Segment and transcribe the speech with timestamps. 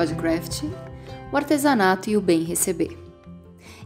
[0.00, 0.62] Podcraft,
[1.30, 2.96] o artesanato e o bem receber.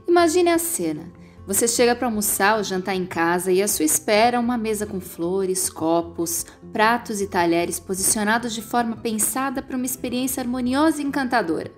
[0.06, 1.12] Imagine a cena.
[1.44, 5.00] Você chega para almoçar ou jantar em casa e à sua espera uma mesa com
[5.00, 11.72] flores, copos, pratos e talheres posicionados de forma pensada para uma experiência harmoniosa e encantadora.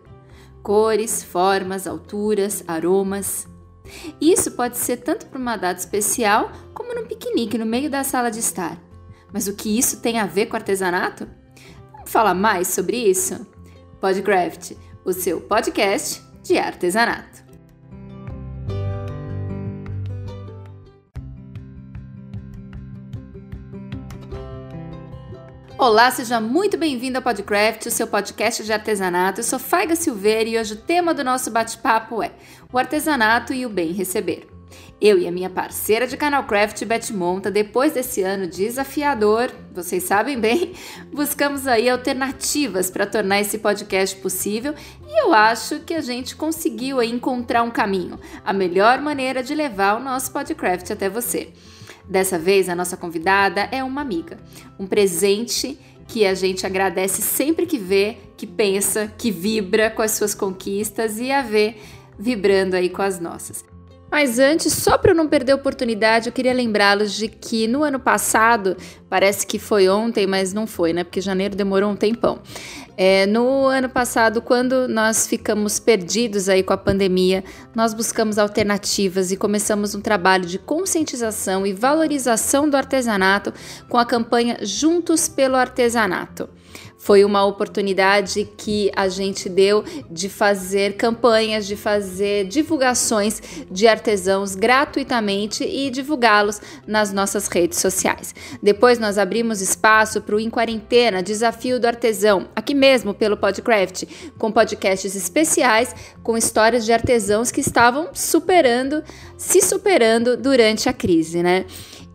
[0.63, 3.49] Cores, formas, alturas, aromas.
[4.21, 8.29] Isso pode ser tanto para uma data especial como num piquenique no meio da sala
[8.31, 8.79] de estar.
[9.33, 11.27] Mas o que isso tem a ver com artesanato?
[11.95, 13.56] Vamos falar mais sobre isso?
[14.07, 17.43] Podcraft, o seu podcast de artesanato.
[25.77, 29.41] Olá, seja muito bem-vindo ao Podcraft, o seu podcast de artesanato.
[29.41, 32.31] Eu sou Faiga Silveira e hoje o tema do nosso bate-papo é
[32.73, 34.56] o artesanato e o bem receber.
[34.99, 40.05] Eu e a minha parceira de canal Craft, Beth Monta, depois desse ano desafiador, vocês
[40.05, 40.73] sabem bem,
[41.13, 44.75] buscamos aí alternativas para tornar esse podcast possível
[45.07, 50.01] e eu acho que a gente conseguiu encontrar um caminho, a melhor maneira de levar
[50.01, 51.51] o nosso podcast até você.
[52.09, 54.39] Dessa vez, a nossa convidada é uma amiga,
[54.79, 60.13] um presente que a gente agradece sempre que vê, que pensa, que vibra com as
[60.13, 61.75] suas conquistas e a vê
[62.19, 63.66] vibrando aí com as nossas.
[64.11, 67.83] Mas antes, só para eu não perder a oportunidade, eu queria lembrá-los de que no
[67.83, 68.77] ano passado,
[69.11, 71.03] parece que foi ontem, mas não foi, né?
[71.03, 72.41] Porque janeiro demorou um tempão.
[72.97, 79.31] É, no ano passado, quando nós ficamos perdidos aí com a pandemia, nós buscamos alternativas
[79.31, 83.53] e começamos um trabalho de conscientização e valorização do artesanato
[83.89, 86.49] com a campanha Juntos pelo Artesanato.
[87.07, 93.41] Foi uma oportunidade que a gente deu de fazer campanhas, de fazer divulgações
[93.71, 98.35] de artesãos gratuitamente e divulgá-los nas nossas redes sociais.
[98.61, 104.03] Depois nós abrimos espaço para o Em Quarentena, Desafio do Artesão, aqui mesmo pelo Podcraft,
[104.37, 109.05] com podcasts especiais com histórias de artesãos que estavam superando,
[109.39, 111.67] se superando durante a crise, né?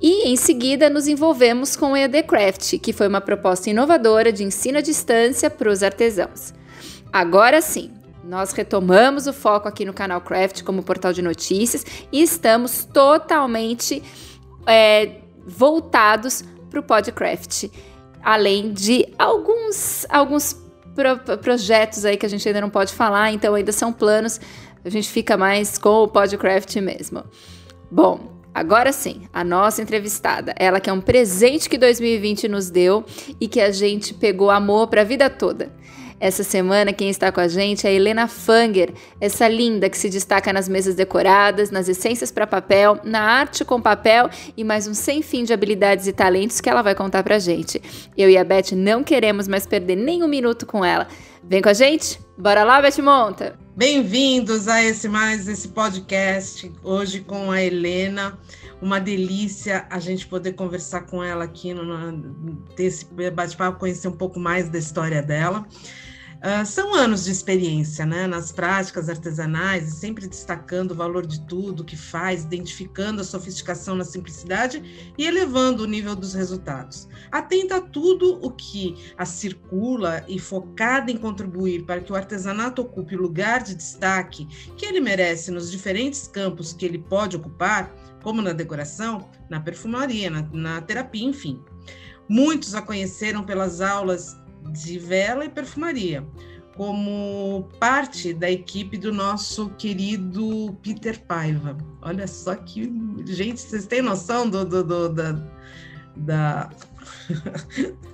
[0.01, 4.79] E em seguida nos envolvemos com o EADcraft, que foi uma proposta inovadora de ensino
[4.79, 6.53] à distância para os artesãos.
[7.13, 7.91] Agora sim,
[8.23, 14.01] nós retomamos o foco aqui no canal Craft como portal de notícias e estamos totalmente
[14.65, 17.65] é, voltados para o Podcraft,
[18.23, 20.55] além de alguns, alguns
[20.95, 24.39] pro projetos aí que a gente ainda não pode falar, então ainda são planos,
[24.83, 27.23] a gente fica mais com o Podcraft mesmo.
[27.91, 33.05] Bom, Agora sim, a nossa entrevistada, ela que é um presente que 2020 nos deu
[33.39, 35.71] e que a gente pegou amor para a vida toda.
[36.19, 40.07] Essa semana quem está com a gente é a Helena Fanger, essa linda que se
[40.07, 44.93] destaca nas mesas decoradas, nas essências para papel, na arte com papel e mais um
[44.93, 47.81] sem fim de habilidades e talentos que ela vai contar pra gente.
[48.15, 51.07] Eu e a Beth não queremos mais perder nem um minuto com ela.
[51.43, 52.19] Vem com a gente?
[52.37, 53.60] Bora lá, Beth Monta!
[53.75, 58.37] Bem-vindos a esse mais esse podcast hoje com a Helena.
[58.81, 64.09] Uma delícia a gente poder conversar com ela aqui no, no ter esse bate-papo, conhecer
[64.09, 65.65] um pouco mais da história dela.
[66.41, 71.45] Uh, são anos de experiência né, nas práticas artesanais, e sempre destacando o valor de
[71.45, 77.07] tudo que faz, identificando a sofisticação na simplicidade e elevando o nível dos resultados.
[77.31, 82.81] Atenta a tudo o que a circula e focada em contribuir para que o artesanato
[82.81, 87.93] ocupe o lugar de destaque que ele merece nos diferentes campos que ele pode ocupar,
[88.23, 91.61] como na decoração, na perfumaria, na, na terapia, enfim.
[92.27, 94.40] Muitos a conheceram pelas aulas
[94.71, 96.25] de vela e perfumaria,
[96.75, 101.77] como parte da equipe do nosso querido Peter Paiva.
[102.01, 102.91] Olha só que.
[103.25, 105.33] Gente, vocês têm noção do, do, do da.
[106.15, 106.69] da...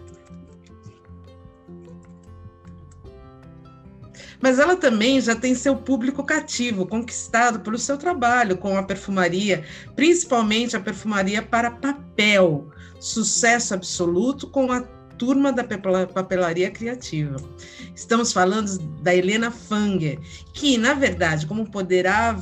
[4.40, 9.66] Mas ela também já tem seu público cativo, conquistado pelo seu trabalho com a perfumaria,
[9.96, 12.70] principalmente a perfumaria para papel.
[13.00, 14.82] Sucesso absoluto com a
[15.18, 17.38] turma da papelaria criativa.
[17.96, 20.20] Estamos falando da Helena Fanger,
[20.54, 22.38] que, na verdade, como poderá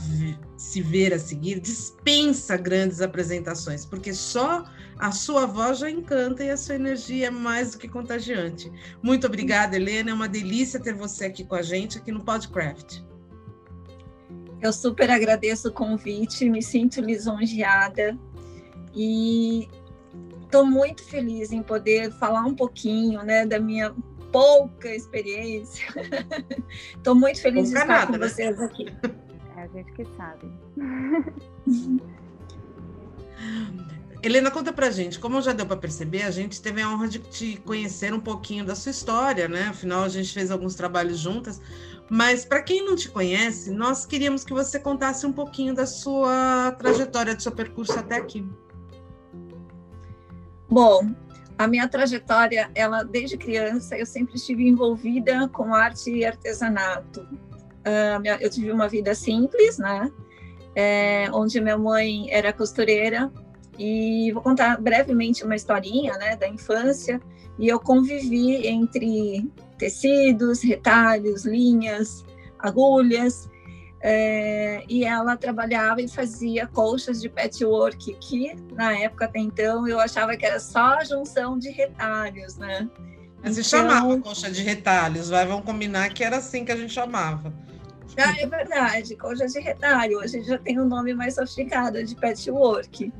[0.57, 4.63] se ver a seguir, dispensa grandes apresentações, porque só
[4.97, 8.71] a sua voz já encanta e a sua energia é mais do que contagiante.
[9.01, 10.11] Muito obrigada, Helena.
[10.11, 13.01] É uma delícia ter você aqui com a gente, aqui no Podcraft.
[14.61, 18.17] Eu super agradeço o convite, me sinto lisonjeada
[18.95, 19.67] e
[20.45, 23.93] estou muito feliz em poder falar um pouquinho né, da minha
[24.31, 25.87] pouca experiência.
[26.97, 28.27] Estou muito feliz Pouca de estar nada, com né?
[28.27, 28.93] vocês aqui.
[29.55, 30.51] É a gente que sabe.
[34.21, 37.19] Helena, conta pra gente, como já deu para perceber, a gente teve a honra de
[37.19, 39.67] te conhecer um pouquinho da sua história, né?
[39.67, 41.61] Afinal, a gente fez alguns trabalhos juntas.
[42.09, 46.71] Mas para quem não te conhece, nós queríamos que você contasse um pouquinho da sua
[46.71, 48.43] trajetória, do seu percurso até aqui.
[50.69, 51.09] Bom,
[51.57, 57.21] a minha trajetória, ela desde criança, eu sempre estive envolvida com arte e artesanato.
[57.21, 60.11] Uh, eu tive uma vida simples, né?
[60.75, 63.31] É, onde minha mãe era costureira
[63.79, 67.21] e vou contar brevemente uma historinha né, da infância.
[67.57, 72.25] E eu convivi entre tecidos, retalhos, linhas,
[72.59, 73.49] agulhas.
[74.07, 79.99] É, e ela trabalhava e fazia colchas de patchwork, que na época até então eu
[79.99, 82.87] achava que era só a junção de retalhos, né?
[83.41, 83.63] Mas então...
[83.63, 87.51] se chamava colcha de retalhos, vai, vamos combinar que era assim que a gente chamava.
[88.15, 90.19] Ah, é verdade, colcha de retalho.
[90.19, 93.11] Hoje já tem um nome mais sofisticado de patchwork.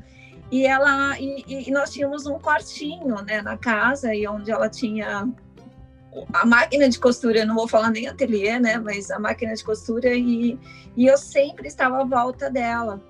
[0.52, 5.28] E ela e, e, nós tínhamos um quartinho, né, na casa e onde ela tinha
[6.34, 10.14] a máquina de costura, não vou falar nem ateliê, né, mas a máquina de costura
[10.14, 10.58] e,
[10.96, 13.02] e eu sempre estava à volta dela.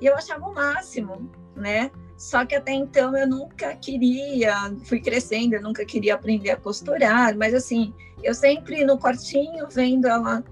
[0.00, 1.90] E eu achava o máximo, né?
[2.16, 4.54] Só que até então eu nunca queria,
[4.84, 10.06] fui crescendo, eu nunca queria aprender a costurar, mas assim, eu sempre no quartinho vendo
[10.06, 10.44] ela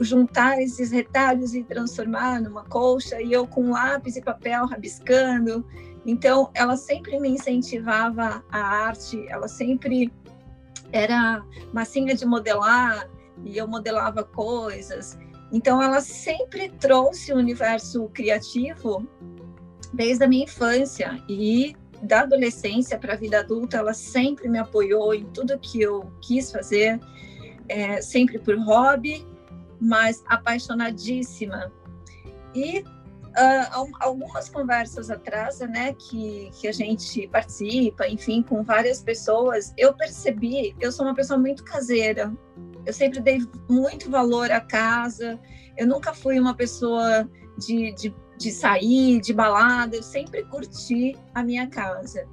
[0.00, 5.64] juntar esses retalhos e transformar numa colcha, e eu com lápis e papel rabiscando.
[6.06, 10.12] Então, ela sempre me incentivava a arte, ela sempre
[10.94, 13.08] era massinha de modelar,
[13.44, 15.18] e eu modelava coisas.
[15.52, 19.06] Então, ela sempre trouxe o universo criativo
[19.92, 25.14] desde a minha infância e da adolescência para a vida adulta, ela sempre me apoiou
[25.14, 27.00] em tudo que eu quis fazer,
[27.68, 29.26] é, sempre por hobby
[29.80, 31.70] mas apaixonadíssima.
[32.54, 32.84] E
[33.36, 39.92] uh, algumas conversas atrás, né, que, que a gente participa, enfim, com várias pessoas, eu
[39.94, 42.32] percebi, eu sou uma pessoa muito caseira.
[42.86, 43.38] Eu sempre dei
[43.68, 45.40] muito valor à casa.
[45.76, 47.28] Eu nunca fui uma pessoa
[47.58, 49.96] de, de, de sair, de balada.
[49.96, 52.28] Eu sempre curti a minha casa.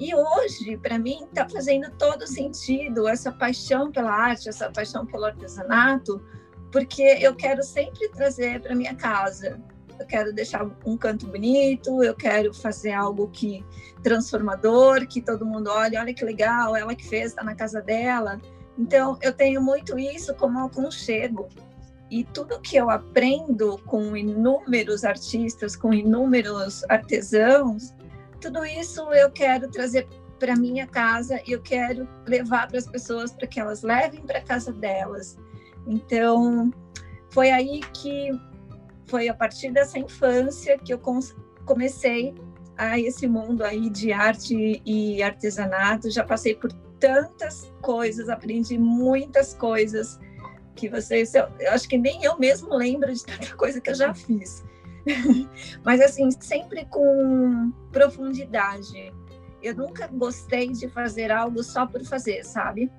[0.00, 5.26] E hoje, para mim, está fazendo todo sentido essa paixão pela arte, essa paixão pelo
[5.26, 6.24] artesanato,
[6.72, 9.60] porque eu quero sempre trazer para minha casa.
[10.02, 13.64] Eu quero deixar um canto bonito, eu quero fazer algo que
[14.02, 18.40] transformador, que todo mundo olhe, olha que legal, ela que fez, está na casa dela.
[18.76, 21.48] Então, eu tenho muito isso como aconchego.
[22.10, 27.94] E tudo que eu aprendo com inúmeros artistas, com inúmeros artesãos,
[28.40, 30.08] tudo isso eu quero trazer
[30.40, 34.40] para minha casa e eu quero levar para as pessoas para que elas levem para
[34.40, 35.38] casa delas.
[35.86, 36.72] Então,
[37.30, 38.30] foi aí que
[39.12, 40.98] foi a partir dessa infância que eu
[41.66, 42.34] comecei
[42.78, 46.10] a esse mundo aí de arte e artesanato.
[46.10, 50.18] Já passei por tantas coisas, aprendi muitas coisas
[50.74, 53.94] que vocês, eu, eu acho que nem eu mesmo lembro de tanta coisa que eu
[53.94, 54.64] já fiz.
[55.84, 59.12] Mas assim, sempre com profundidade.
[59.62, 62.90] Eu nunca gostei de fazer algo só por fazer, sabe?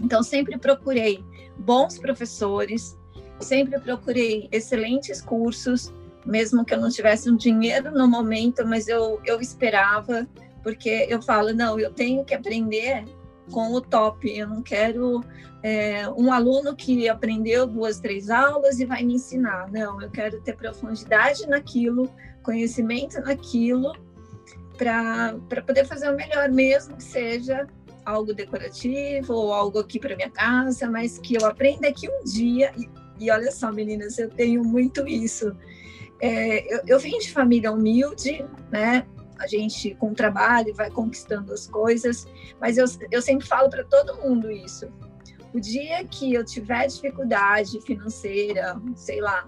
[0.00, 1.22] Então, sempre procurei
[1.58, 2.96] bons professores,
[3.40, 5.92] sempre procurei excelentes cursos,
[6.24, 10.26] mesmo que eu não tivesse um dinheiro no momento, mas eu, eu esperava,
[10.62, 13.04] porque eu falo, não, eu tenho que aprender
[13.50, 15.24] com o top, eu não quero
[15.62, 20.40] é, um aluno que aprendeu duas, três aulas e vai me ensinar, não, eu quero
[20.40, 22.10] ter profundidade naquilo,
[22.42, 23.92] conhecimento naquilo,
[24.76, 27.66] para poder fazer o melhor, mesmo que seja
[28.04, 32.72] algo decorativo ou algo aqui para minha casa, mas que eu aprenda aqui um dia.
[33.18, 35.56] E, olha só, meninas, eu tenho muito isso.
[36.20, 39.06] É, eu, eu vim de família humilde, né?
[39.38, 42.26] A gente, com trabalho, vai conquistando as coisas,
[42.58, 44.88] mas eu, eu sempre falo para todo mundo isso.
[45.52, 49.46] O dia que eu tiver dificuldade financeira, sei lá,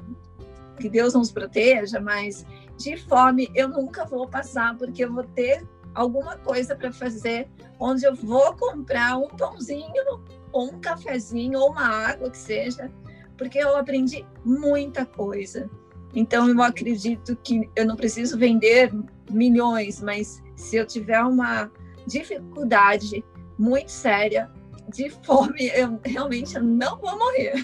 [0.78, 2.46] que Deus nos proteja, mas
[2.76, 7.48] de fome eu nunca vou passar, porque eu vou ter alguma coisa para fazer,
[7.78, 10.22] onde eu vou comprar um pãozinho,
[10.52, 12.90] ou um cafezinho, ou uma água que seja,
[13.38, 15.71] porque eu aprendi muita coisa.
[16.14, 18.92] Então, eu acredito que eu não preciso vender
[19.30, 21.71] milhões, mas se eu tiver uma
[22.07, 23.25] dificuldade
[23.59, 24.50] muito séria,
[24.92, 27.54] de fome, eu realmente não vou morrer.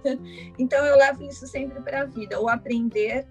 [0.58, 2.40] então, eu levo isso sempre para a vida.
[2.40, 3.26] O aprender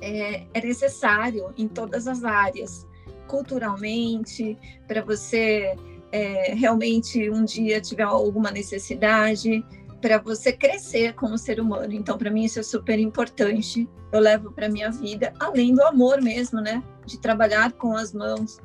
[0.00, 2.86] é, é necessário em todas as áreas
[3.26, 5.74] culturalmente, para você
[6.12, 9.64] é, realmente um dia tiver alguma necessidade,
[10.02, 11.94] para você crescer como ser humano.
[11.94, 13.88] Então, para mim, isso é super importante.
[14.12, 16.82] Eu levo para minha vida, além do amor mesmo, né?
[17.06, 18.58] de trabalhar com as mãos,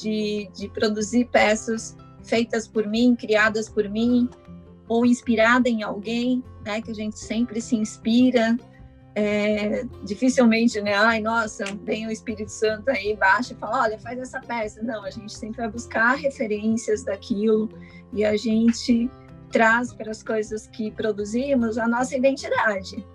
[0.00, 4.28] de, de produzir peças feitas por mim, criadas por mim,
[4.88, 6.80] ou inspirada em alguém, né?
[6.80, 8.56] Que a gente sempre se inspira.
[9.14, 10.94] É, dificilmente, né?
[10.94, 14.82] Ai, nossa, vem o Espírito Santo aí, baixa e fala, olha, faz essa peça.
[14.82, 17.68] Não, a gente sempre vai buscar referências daquilo
[18.10, 19.10] e a gente
[19.52, 23.06] traz para as coisas que produzimos a nossa identidade.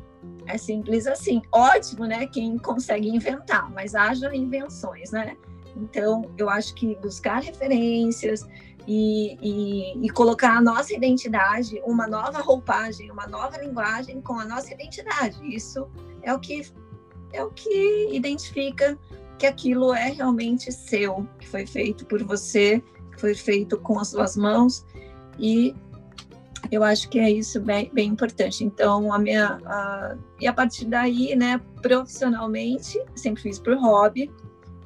[0.46, 1.42] É simples assim.
[1.52, 2.28] Ótimo, né?
[2.28, 5.36] Quem consegue inventar, mas haja invenções, né?
[5.76, 8.46] Então, eu acho que buscar referências
[8.88, 14.46] e, e, e, colocar a nossa identidade, uma nova roupagem, uma nova linguagem com a
[14.46, 15.38] nossa identidade.
[15.44, 15.88] Isso
[16.24, 16.66] é o que
[17.34, 18.98] é o que identifica
[19.38, 24.08] que aquilo é realmente seu, que foi feito por você, que foi feito com as
[24.08, 24.86] suas mãos
[25.38, 25.76] e
[26.72, 28.64] eu acho que é isso bem, bem importante.
[28.64, 29.60] Então, a minha.
[29.66, 34.32] A, e a partir daí, né, profissionalmente, sempre fiz por hobby,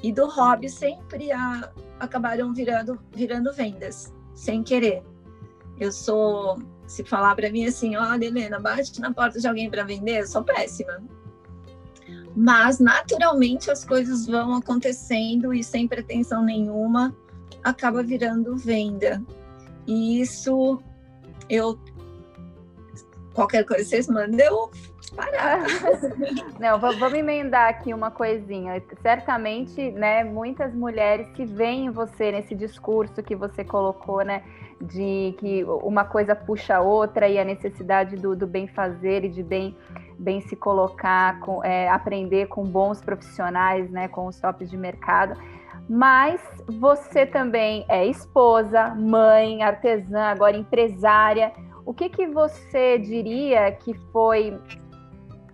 [0.03, 5.03] e do hobby sempre a, acabaram virando, virando vendas, sem querer.
[5.79, 6.59] Eu sou.
[6.87, 10.27] Se falar para mim assim, olha, Helena, bate na porta de alguém para vender, eu
[10.27, 11.01] sou péssima.
[12.35, 17.15] Mas, naturalmente, as coisas vão acontecendo e sem pretensão nenhuma,
[17.63, 19.23] acaba virando venda.
[19.87, 20.81] E isso
[21.51, 21.77] eu
[23.33, 24.71] qualquer coisa vocês mandam eu
[25.15, 25.59] parar.
[26.59, 28.81] Não, vamos emendar aqui uma coisinha.
[29.01, 34.43] Certamente, né, muitas mulheres que veem você nesse discurso que você colocou, né,
[34.81, 39.29] de que uma coisa puxa a outra e a necessidade do, do bem fazer e
[39.29, 39.75] de bem,
[40.17, 45.37] bem se colocar, com, é, aprender com bons profissionais, né, com os tops de mercado
[45.91, 46.41] mas
[46.79, 51.51] você também é esposa, mãe, artesã, agora empresária.
[51.85, 54.57] O que, que você diria que foi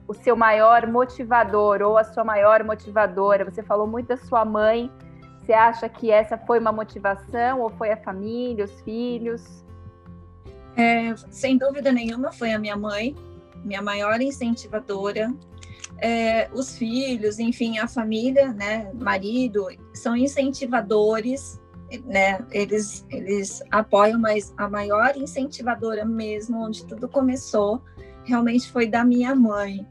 [0.08, 3.46] o seu maior motivador ou a sua maior motivadora?
[3.46, 4.92] Você falou muito da sua mãe.
[5.40, 9.66] Você acha que essa foi uma motivação ou foi a família, os filhos?
[10.76, 13.16] É, sem dúvida nenhuma, foi a minha mãe,
[13.66, 15.34] minha maior incentivadora
[16.00, 21.60] é, os filhos, enfim, a família, né, marido, são incentivadores,
[22.06, 27.82] né, eles, eles apoiam, mas a maior incentivadora mesmo, onde tudo começou,
[28.26, 29.88] realmente foi da minha mãe.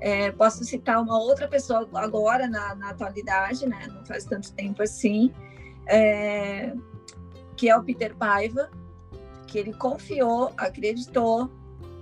[0.00, 4.82] É, posso citar uma outra pessoa agora, na, na, atualidade, né, não faz tanto tempo
[4.82, 5.32] assim,
[5.86, 6.72] é,
[7.56, 8.70] que é o Peter Paiva,
[9.46, 11.50] que ele confiou, acreditou,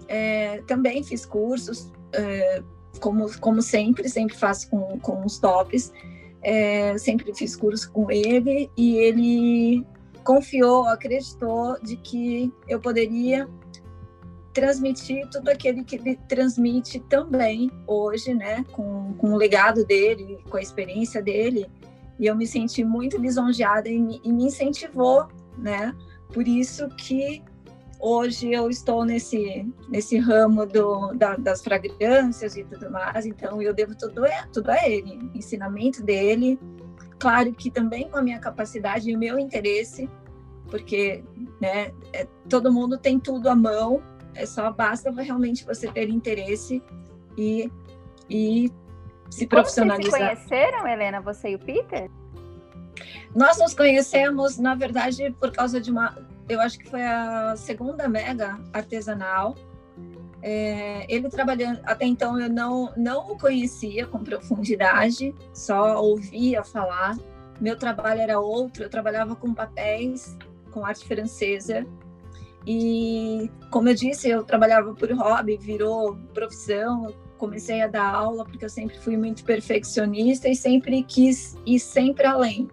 [0.09, 2.63] é, também fiz cursos, é,
[3.03, 5.93] como, como sempre, sempre faço com, com os tops.
[6.41, 9.87] É, sempre fiz curso com ele e ele
[10.25, 13.49] confiou, acreditou de que eu poderia
[14.53, 20.57] transmitir tudo aquilo que ele transmite também hoje, né, com, com o legado dele, com
[20.57, 21.67] a experiência dele.
[22.19, 25.95] E eu me senti muito lisonjeada e me, e me incentivou, né?
[26.33, 27.43] Por isso que
[28.03, 33.73] hoje eu estou nesse nesse ramo do, da, das fragrâncias e tudo mais, então eu
[33.73, 36.59] devo tudo, tudo a ele, ensinamento dele,
[37.21, 40.11] claro que também com a minha capacidade e o meu interesse,
[40.69, 41.23] porque
[41.61, 44.03] né, é, todo mundo tem tudo à mão,
[44.35, 46.83] é só basta realmente você ter interesse
[47.39, 47.71] e,
[48.29, 48.73] e
[49.31, 50.11] se profissionalizar.
[50.11, 52.11] Como vocês se conheceram, Helena, você e o Peter?
[53.35, 56.17] Nós nos conhecemos, na verdade, por causa de uma
[56.53, 59.55] eu acho que foi a segunda mega artesanal.
[60.43, 67.17] É, ele trabalhando, até então eu não, não o conhecia com profundidade, só ouvia falar.
[67.61, 70.37] Meu trabalho era outro, eu trabalhava com papéis,
[70.73, 71.87] com arte francesa.
[72.67, 77.15] E, como eu disse, eu trabalhava por hobby, virou profissão.
[77.39, 82.27] Comecei a dar aula porque eu sempre fui muito perfeccionista e sempre quis ir sempre
[82.27, 82.69] além.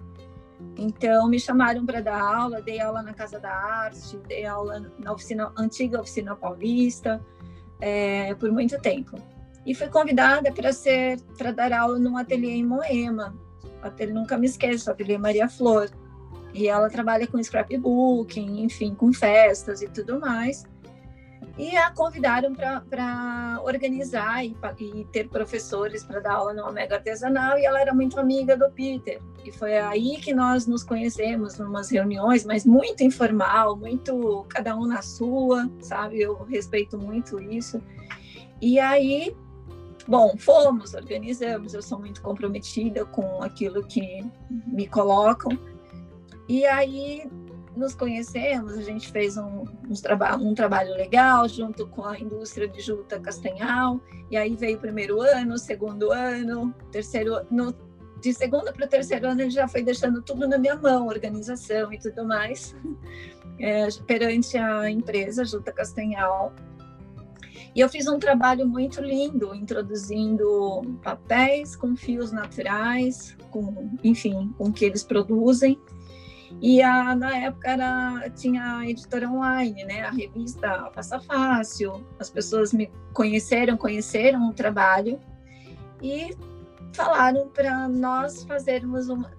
[0.82, 5.12] Então, me chamaram para dar aula, dei aula na Casa da Arte, dei aula na
[5.12, 7.22] oficina, antiga oficina paulista,
[7.82, 9.18] é, por muito tempo.
[9.66, 13.36] E fui convidada para ser para dar aula num ateliê em Moema.
[13.82, 15.90] Ateliê, nunca me esqueço, ateliê Maria Flor.
[16.54, 20.66] E ela trabalha com scrapbooking, enfim, com festas e tudo mais
[21.60, 27.60] e a convidaram para organizar e, e, ter professores para dar aula no Omega Artesanal
[27.60, 31.90] e ela era muito amiga do Peter e foi aí que nós nos conhecemos numas
[31.90, 36.22] reuniões, mas muito informal, muito cada um na sua, sabe?
[36.22, 37.82] Eu respeito muito isso.
[38.62, 39.36] E aí,
[40.08, 44.26] bom, fomos, organizamos, eu sou muito comprometida com aquilo que
[44.68, 45.58] me colocam.
[46.48, 47.30] E aí
[47.76, 52.68] nos conhecemos, a gente fez um, um, traba um trabalho legal junto com a indústria
[52.68, 54.00] de Juta Castanhal,
[54.30, 57.74] e aí veio o primeiro ano, segundo ano, terceiro no
[58.22, 61.92] de segundo para o terceiro ano ele já foi deixando tudo na minha mão, organização
[61.94, 62.76] e tudo mais,
[63.58, 66.54] é, perante a empresa Juta Castanhal.
[67.76, 74.66] E eu fiz um trabalho muito lindo, introduzindo papéis com fios naturais, com, enfim, com
[74.66, 75.80] o que eles produzem.
[76.62, 80.02] E a, na época era, tinha a editora online, né?
[80.02, 82.06] A revista Passa Fácil.
[82.20, 85.20] As pessoas me conheceram, conheceram o trabalho
[86.02, 86.36] e
[86.94, 89.32] falaram para nós fazermos uma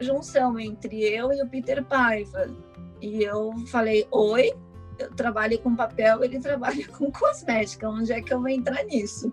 [0.00, 2.48] junção entre eu e o Peter Paiva.
[3.00, 4.52] E eu falei: Oi,
[4.98, 7.88] eu trabalho com papel, ele trabalha com cosmética.
[7.88, 9.32] Onde é que eu vou entrar nisso?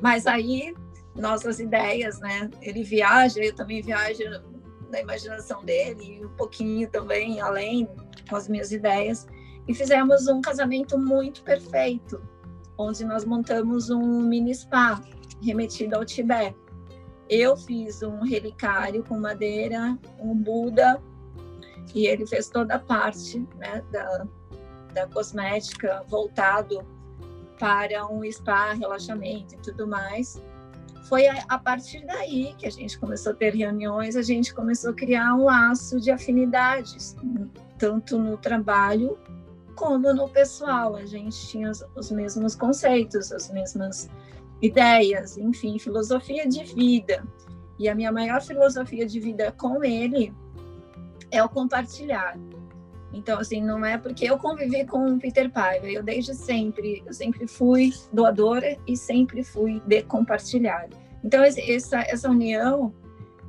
[0.00, 0.74] Mas aí,
[1.14, 2.50] nossas ideias, né?
[2.60, 4.22] Ele viaja, eu também viajo
[4.92, 7.88] da imaginação dele e um pouquinho também além
[8.28, 9.26] com as minhas ideias
[9.66, 12.22] e fizemos um casamento muito perfeito,
[12.76, 15.02] onde nós montamos um mini spa
[15.40, 16.56] remetido ao Tibete.
[17.28, 21.00] Eu fiz um relicário com madeira, um Buda,
[21.94, 24.26] e ele fez toda a parte né, da,
[24.92, 26.84] da cosmética voltado
[27.58, 30.42] para um spa, relaxamento e tudo mais
[31.02, 34.94] foi a, partir daí que a gente começou a ter reuniões, a gente começou a
[34.94, 37.16] criar um laço de afinidades,
[37.78, 39.18] tanto no trabalho
[39.74, 40.94] como no pessoal.
[40.96, 44.08] A gente tinha os mesmos conceitos, as mesmas
[44.60, 47.24] ideias, enfim, filosofia de vida.
[47.78, 50.32] E a minha maior filosofia de vida com ele
[51.30, 52.38] é o compartilhar.
[53.12, 57.12] Então, assim, não é porque eu convivi com o Peter Paiva, eu desde sempre, eu
[57.12, 60.88] sempre fui doadora e sempre fui de compartilhar.
[61.22, 62.92] Então, essa, essa união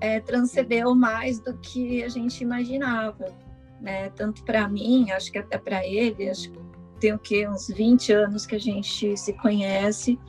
[0.02, 3.34] é, transcendeu mais do que a gente imaginava,
[3.80, 4.10] né?
[4.10, 6.60] Tanto para mim, acho que até para ele, acho que
[7.00, 7.48] tem o quê?
[7.48, 10.20] Uns 20 anos que a gente se conhece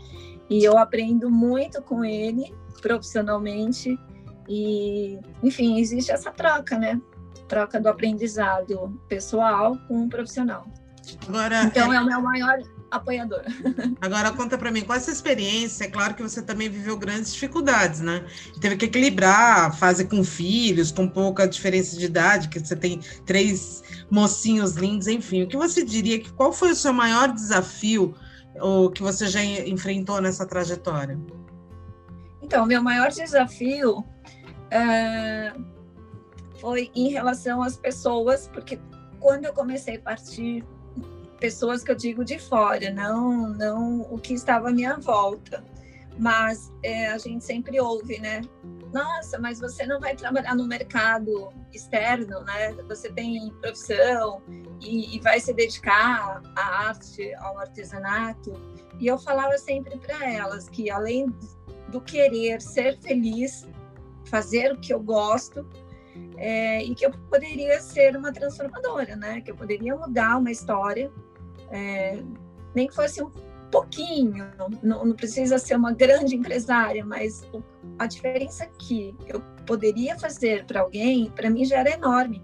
[0.48, 3.98] e eu aprendo muito com ele profissionalmente
[4.48, 7.00] e, enfim, existe essa troca, né?
[7.48, 10.66] Troca do aprendizado pessoal com o profissional.
[11.28, 12.58] Agora, então é, é o meu maior
[12.90, 13.42] apoiador.
[14.00, 15.84] Agora conta para mim, qual essa experiência?
[15.84, 18.24] É claro que você também viveu grandes dificuldades, né?
[18.60, 23.00] Teve que equilibrar a fase com filhos, com pouca diferença de idade, que você tem
[23.26, 25.42] três mocinhos lindos, enfim.
[25.42, 28.14] O que você diria que qual foi o seu maior desafio
[28.60, 31.18] ou que você já enfrentou nessa trajetória?
[32.40, 34.04] Então, meu maior desafio
[34.70, 35.52] é
[36.64, 38.80] foi em relação às pessoas, porque
[39.20, 40.64] quando eu comecei a partir
[41.38, 45.62] pessoas que eu digo de fora, não não o que estava à minha volta,
[46.18, 48.40] mas é, a gente sempre ouve, né?
[48.94, 52.72] Nossa, mas você não vai trabalhar no mercado externo, né?
[52.88, 54.40] Você tem profissão
[54.80, 58.52] e, e vai se dedicar à arte, ao artesanato.
[58.98, 61.26] E eu falava sempre para elas que além
[61.88, 63.68] do querer ser feliz,
[64.24, 65.68] fazer o que eu gosto,
[66.36, 69.40] é, que eu poderia ser uma transformadora, né?
[69.40, 71.10] Que eu poderia mudar uma história,
[71.70, 72.22] é,
[72.74, 73.30] nem que fosse um
[73.70, 74.46] pouquinho,
[74.82, 77.42] não, não, precisa ser uma grande empresária, mas
[77.98, 82.42] a diferença que eu poderia fazer para alguém, para mim já era enorme.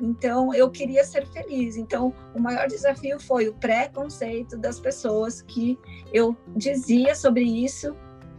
[0.00, 1.76] Então, eu queria ser feliz.
[1.76, 5.78] Então, o maior desafio foi o preconceito das pessoas que
[6.12, 7.94] eu dizia sobre isso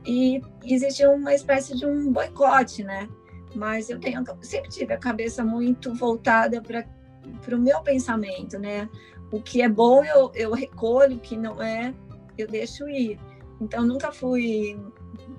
[0.05, 3.07] e existia uma espécie de um boicote, né?
[3.55, 8.89] Mas eu tenho sempre tive a cabeça muito voltada para o meu pensamento, né?
[9.31, 11.93] O que é bom eu, eu recolho, o que não é
[12.37, 13.19] eu deixo ir.
[13.59, 14.79] Então nunca fui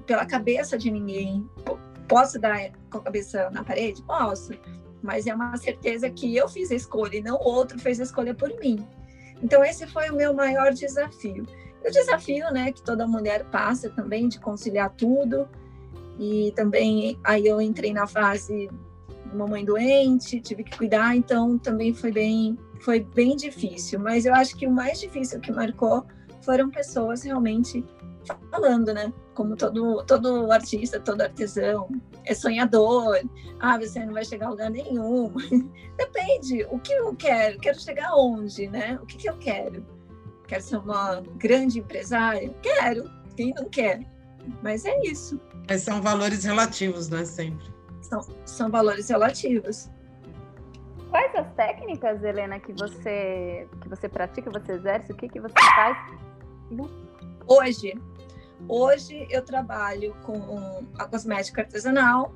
[0.06, 1.48] pela cabeça de ninguém.
[2.08, 4.02] Posso dar com a cabeça na parede?
[4.02, 4.52] Posso,
[5.02, 8.04] mas é uma certeza que eu fiz a escolha e não o outro fez a
[8.04, 8.86] escolha por mim.
[9.42, 11.44] Então esse foi o meu maior desafio.
[11.84, 15.48] o desafio, né, que toda mulher passa também de conciliar tudo,
[16.18, 18.70] e também aí eu entrei na fase
[19.32, 24.56] mamãe doente, tive que cuidar, então também foi bem foi bem difícil, mas eu acho
[24.56, 26.04] que o mais difícil que marcou
[26.42, 27.84] foram pessoas realmente
[28.50, 29.12] falando, né?
[29.34, 31.88] Como todo todo artista, todo artesão
[32.24, 33.18] é sonhador.
[33.60, 35.32] Ah, você não vai chegar a lugar nenhum.
[35.96, 36.66] Depende.
[36.70, 37.58] O que eu quero?
[37.58, 38.98] Quero chegar aonde, né?
[39.02, 39.84] O que, que eu quero?
[40.46, 42.54] Quero ser uma grande empresária?
[42.62, 43.10] Quero.
[43.36, 44.00] Quem não quer?
[44.62, 45.40] Mas é isso.
[45.68, 47.24] Mas são valores relativos, né?
[47.24, 47.66] Sempre.
[48.00, 49.88] São, são valores relativos.
[51.10, 55.12] Quais as técnicas, Helena, que você que você pratica, você exerce?
[55.12, 55.96] O que, que você faz?
[57.46, 57.94] Hoje,
[58.66, 62.32] hoje eu trabalho com a cosmética artesanal,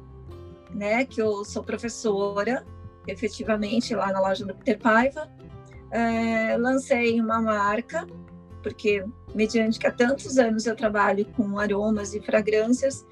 [0.70, 1.06] né?
[1.06, 2.66] Que eu sou professora,
[3.06, 5.30] efetivamente, lá na loja do Peter Paiva.
[5.90, 8.06] É, lancei uma marca,
[8.62, 13.06] porque mediante que há tantos anos eu trabalho com aromas e fragrâncias,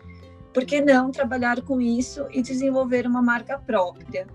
[0.55, 4.27] por que não trabalhar com isso e desenvolver uma marca própria?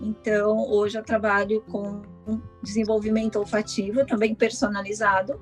[0.00, 2.00] Então, hoje eu trabalho com
[2.62, 5.40] desenvolvimento olfativo, também personalizado,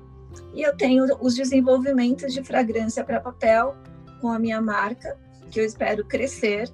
[0.53, 3.75] e eu tenho os desenvolvimentos de fragrância para papel
[4.19, 5.17] com a minha marca,
[5.51, 6.67] que eu espero crescer,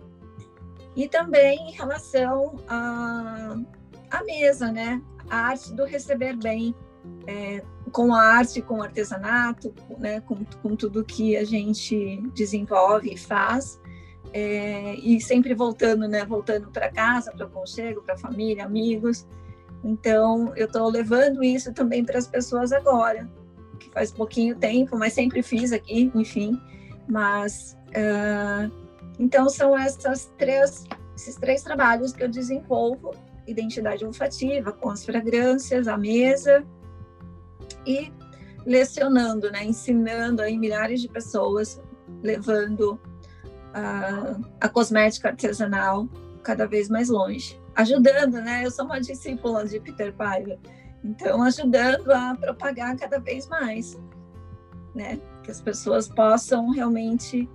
[0.96, 3.58] e também em relação à,
[4.10, 5.02] à mesa, né?
[5.30, 6.74] A arte do receber bem,
[7.28, 10.22] é, com a arte, com o artesanato, né?
[10.22, 13.80] com, com tudo que a gente desenvolve e faz.
[14.32, 16.24] É, e sempre voltando, né?
[16.24, 19.26] Voltando para casa, para o conchego, para a família, amigos.
[19.84, 23.30] Então, eu estou levando isso também para as pessoas agora,
[23.80, 26.62] que faz pouquinho tempo, mas sempre fiz aqui, enfim.
[27.08, 28.72] Mas, uh,
[29.18, 30.84] então, são essas três,
[31.16, 33.16] esses três trabalhos que eu desenvolvo:
[33.48, 36.64] identidade olfativa, com as fragrâncias, a mesa
[37.86, 38.12] e
[38.66, 39.64] lecionando, né?
[39.66, 41.82] Ensinando aí milhares de pessoas,
[42.22, 43.00] levando
[43.74, 46.08] a, a cosmética artesanal
[46.44, 48.66] cada vez mais longe, ajudando, né?
[48.66, 50.58] Eu sou uma discípula de Peter Paiva,
[51.04, 54.00] então ajudando a propagar cada vez mais,
[54.96, 55.20] né?
[55.44, 57.50] Que as pessoas possam realmente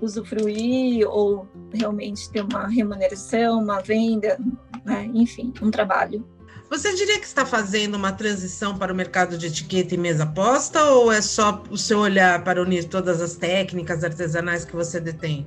[0.00, 4.38] usufruir ou realmente ter uma remuneração, uma venda,
[4.84, 5.10] né?
[5.14, 6.26] enfim, um trabalho.
[6.74, 10.82] Você diria que está fazendo uma transição para o mercado de etiqueta e mesa posta
[10.86, 15.46] ou é só o seu olhar para unir todas as técnicas artesanais que você detém?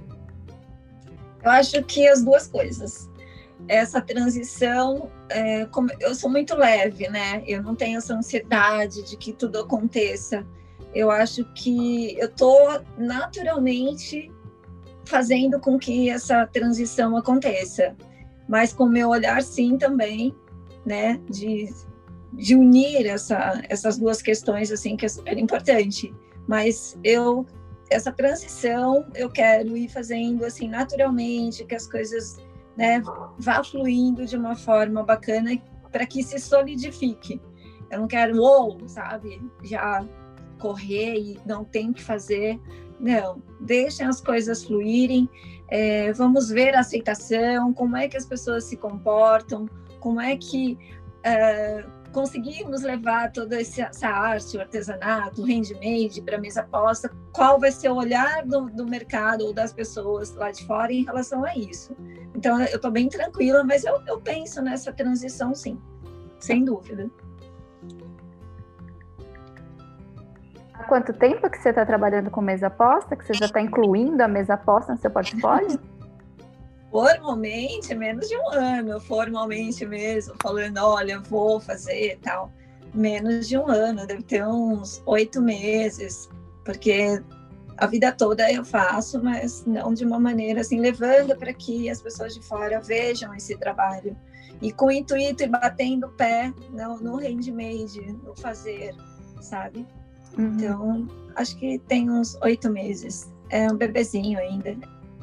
[1.44, 3.10] Eu acho que as duas coisas.
[3.68, 5.68] Essa transição, é,
[6.00, 7.44] eu sou muito leve, né?
[7.46, 10.48] Eu não tenho essa ansiedade de que tudo aconteça.
[10.96, 14.32] Eu acho que eu estou naturalmente
[15.04, 17.98] fazendo com que essa transição aconteça,
[18.48, 20.34] mas com meu olhar sim também,
[20.88, 21.20] né?
[21.30, 21.70] De,
[22.32, 26.16] de unir essa, essas duas questões assim que é super importante.
[26.48, 27.46] Mas eu
[27.90, 32.38] essa transição eu quero ir fazendo assim naturalmente, que as coisas
[32.76, 33.02] né,
[33.38, 35.52] vá fluindo de uma forma bacana
[35.92, 37.42] para que se solidifique.
[37.90, 40.06] Eu não quero, ou, sabe, já
[40.60, 42.60] correr e não tem que fazer.
[43.00, 45.30] Não, deixem as coisas fluírem,
[45.70, 49.68] é, vamos ver a aceitação, como é que as pessoas se comportam,
[50.00, 50.78] como é que
[51.24, 57.60] é, conseguimos levar toda essa arte, o artesanato, o handmade para a mesa posta, qual
[57.60, 61.44] vai ser o olhar do, do, mercado ou das pessoas lá de fora em relação
[61.44, 61.96] a isso.
[62.36, 65.80] Então, eu estou bem tranquila, mas eu, eu penso nessa transição, sim,
[66.40, 67.10] sem dúvida.
[70.74, 73.16] Há quanto tempo que você está trabalhando com mesa posta?
[73.16, 75.80] Que você já está incluindo a mesa posta no seu portfólio?
[76.98, 82.52] formalmente menos de um ano, formalmente mesmo, falando, olha, vou fazer tal,
[82.92, 86.28] menos de um ano, deve ter uns oito meses,
[86.66, 87.22] porque
[87.78, 92.02] a vida toda eu faço, mas não de uma maneira assim, levando para que as
[92.02, 94.18] pessoas de fora vejam esse trabalho.
[94.60, 98.96] E com intuito e batendo o pé no, no handmade, no fazer,
[99.40, 99.86] sabe?
[100.36, 100.46] Uhum.
[100.46, 103.32] Então, acho que tem uns oito meses.
[103.52, 104.76] É um bebezinho ainda.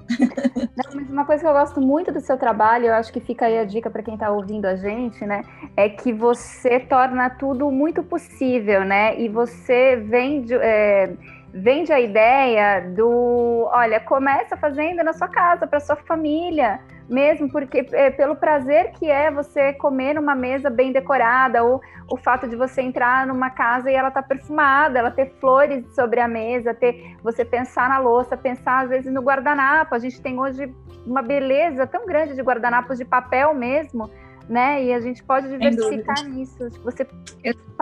[0.09, 3.47] Não, mas uma coisa que eu gosto muito do seu trabalho, eu acho que fica
[3.47, 5.43] aí a dica para quem está ouvindo a gente, né?
[5.77, 9.19] É que você torna tudo muito possível, né?
[9.19, 11.13] E você vende, é,
[11.53, 17.87] vende a ideia do, olha, começa fazendo na sua casa, para sua família mesmo porque
[17.93, 22.57] é, pelo prazer que é você comer numa mesa bem decorada, ou o fato de
[22.57, 27.17] você entrar numa casa e ela tá perfumada, ela ter flores sobre a mesa, ter
[27.23, 29.95] você pensar na louça, pensar às vezes no guardanapo.
[29.95, 30.75] A gente tem hoje
[31.07, 34.11] uma beleza tão grande de guardanapos de papel mesmo,
[34.49, 34.83] né?
[34.83, 36.69] E a gente pode diversificar nisso.
[36.83, 37.07] Você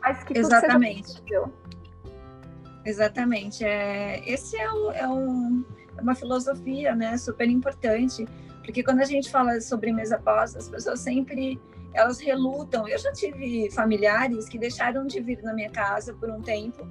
[0.00, 1.02] faz que Exatamente.
[1.02, 1.52] tudo seja possível.
[2.84, 3.64] Exatamente.
[3.64, 5.64] É, esse é, o, é, um,
[5.96, 7.16] é uma filosofia, né?
[7.16, 8.26] Super importante
[8.64, 11.60] porque quando a gente fala sobre mesa pós, as pessoas sempre
[11.94, 12.88] elas relutam.
[12.88, 16.88] Eu já tive familiares que deixaram de vir na minha casa por um tempo,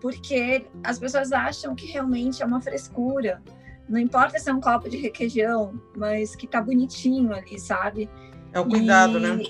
[0.00, 3.42] porque as pessoas acham que realmente é uma frescura.
[3.88, 8.08] Não importa se é um copo de requeijão, mas que tá bonitinho ali, sabe?
[8.52, 9.20] É o cuidado, e...
[9.20, 9.42] né?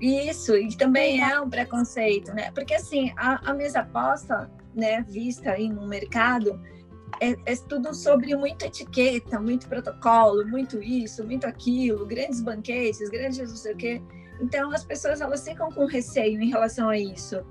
[0.00, 2.50] Isso, e também é um preconceito, né?
[2.52, 6.58] Porque assim, a, a mesa posta, né, vista aí no mercado,
[7.20, 13.38] é, é, tudo sobre muita etiqueta, muito protocolo, muito isso, muito aquilo, grandes banquetes, grandes
[13.38, 14.02] não sei o quê.
[14.40, 17.44] Então as pessoas elas ficam com receio em relação a isso.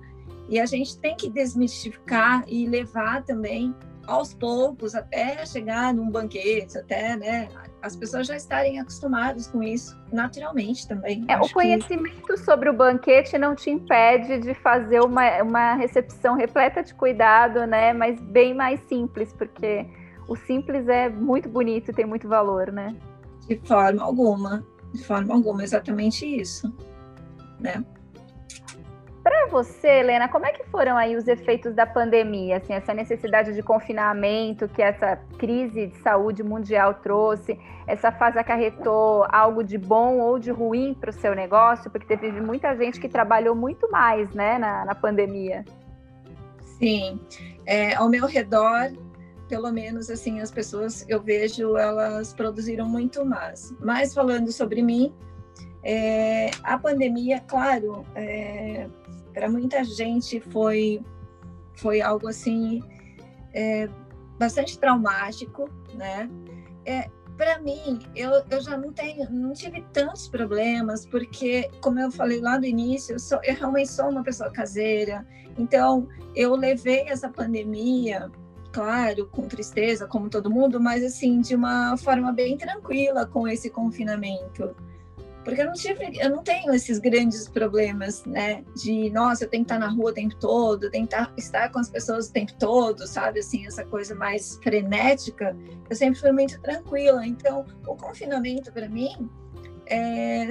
[0.48, 3.76] E a gente tem que desmistificar e levar também
[4.08, 7.48] aos poucos até chegar num banquete, até, né,
[7.82, 11.26] as pessoas já estarem acostumadas com isso naturalmente também.
[11.28, 12.38] É, o conhecimento que...
[12.38, 17.94] sobre o banquete não te impede de fazer uma, uma recepção repleta de cuidado, né?
[17.94, 19.86] Mas bem mais simples, porque
[20.28, 22.96] o simples é muito bonito e tem muito valor, né?
[23.48, 26.74] De forma alguma, de forma alguma, exatamente isso,
[27.60, 27.84] né?
[29.30, 33.54] Para você, Helena, como é que foram aí os efeitos da pandemia, assim, essa necessidade
[33.54, 40.18] de confinamento que essa crise de saúde mundial trouxe, essa fase acarretou algo de bom
[40.18, 41.92] ou de ruim para o seu negócio?
[41.92, 45.64] Porque teve muita gente que trabalhou muito mais, né, na, na pandemia.
[46.80, 47.20] Sim,
[47.68, 48.92] é, ao meu redor,
[49.48, 53.72] pelo menos assim, as pessoas eu vejo elas produziram muito mais.
[53.80, 55.14] Mas falando sobre mim,
[55.84, 58.88] é, a pandemia, claro, é,
[59.40, 61.02] para muita gente foi
[61.76, 62.84] foi algo assim
[63.54, 63.88] é,
[64.38, 66.30] bastante traumático, né?
[66.86, 72.12] É, para mim, eu, eu já não tenho, não tive tantos problemas, porque, como eu
[72.12, 75.26] falei lá no início, eu, sou, eu realmente sou uma pessoa caseira,
[75.58, 78.30] então eu levei essa pandemia,
[78.74, 83.70] claro, com tristeza, como todo mundo, mas assim, de uma forma bem tranquila com esse
[83.70, 84.76] confinamento
[85.44, 88.64] porque eu não tive, eu não tenho esses grandes problemas, né?
[88.76, 91.80] De nossa, eu tenho que estar na rua o tempo todo, tenho que estar com
[91.80, 93.40] as pessoas o tempo todo, sabe?
[93.40, 95.56] Assim, essa coisa mais frenética.
[95.90, 97.26] Eu sempre fui muito tranquila.
[97.26, 99.30] Então, o confinamento para mim
[99.90, 100.50] é,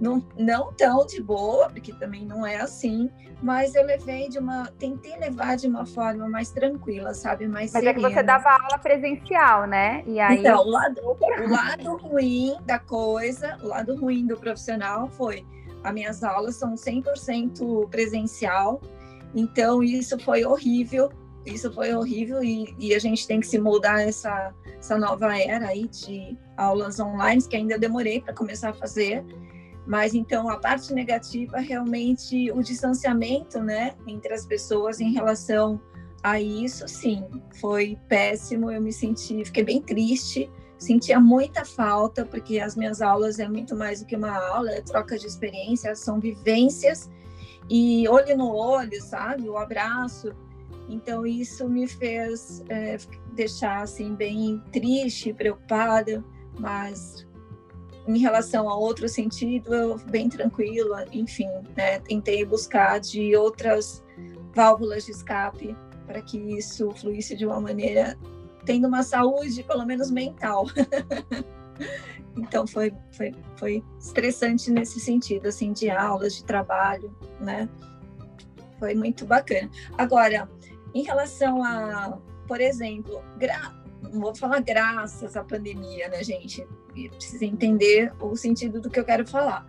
[0.00, 3.10] não, não tão de boa, porque também não é assim,
[3.42, 7.82] mas eu levei de uma, tentei levar de uma forma mais tranquila, sabe, mais Mas
[7.82, 7.90] serena.
[7.90, 10.02] é que você dava aula presencial, né?
[10.06, 15.08] E aí Então, o lado, o lado ruim da coisa, o lado ruim do profissional
[15.10, 15.44] foi
[15.82, 18.80] as minhas aulas são 100% presencial,
[19.34, 21.10] então isso foi horrível,
[21.46, 25.68] isso foi horrível e, e, a gente tem que se moldar essa, essa nova era
[25.68, 29.24] aí de aulas online, que ainda demorei para começar a fazer,
[29.86, 35.80] mas então a parte negativa realmente o distanciamento, né, entre as pessoas em relação
[36.22, 37.24] a isso, sim,
[37.60, 38.70] foi péssimo.
[38.70, 43.74] Eu me senti, fiquei bem triste, sentia muita falta porque as minhas aulas é muito
[43.74, 47.10] mais do que uma aula, é troca de experiências, são vivências
[47.68, 50.34] e olho no olho, sabe, o abraço.
[50.88, 52.98] Então isso me fez é,
[53.32, 56.22] deixar assim bem triste, preocupada,
[56.58, 57.26] mas
[58.16, 64.02] em relação a outro sentido, eu bem tranquila, enfim, né, tentei buscar de outras
[64.54, 68.18] válvulas de escape para que isso fluísse de uma maneira
[68.64, 70.66] tendo uma saúde, pelo menos mental.
[72.36, 77.68] então foi, foi, foi estressante nesse sentido, assim, de aulas, de trabalho, né?
[78.78, 79.70] Foi muito bacana.
[79.96, 80.48] Agora,
[80.94, 86.66] em relação a, por exemplo, gra não vou falar graças à pandemia, né, gente?
[86.92, 89.66] Precisa entender o sentido do que eu quero falar.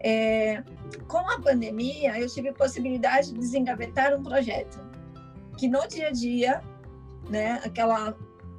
[0.00, 0.62] É,
[1.06, 4.80] com a pandemia, eu tive possibilidade de desengavetar um projeto
[5.56, 6.62] que no dia a dia,
[7.28, 8.16] né, aquela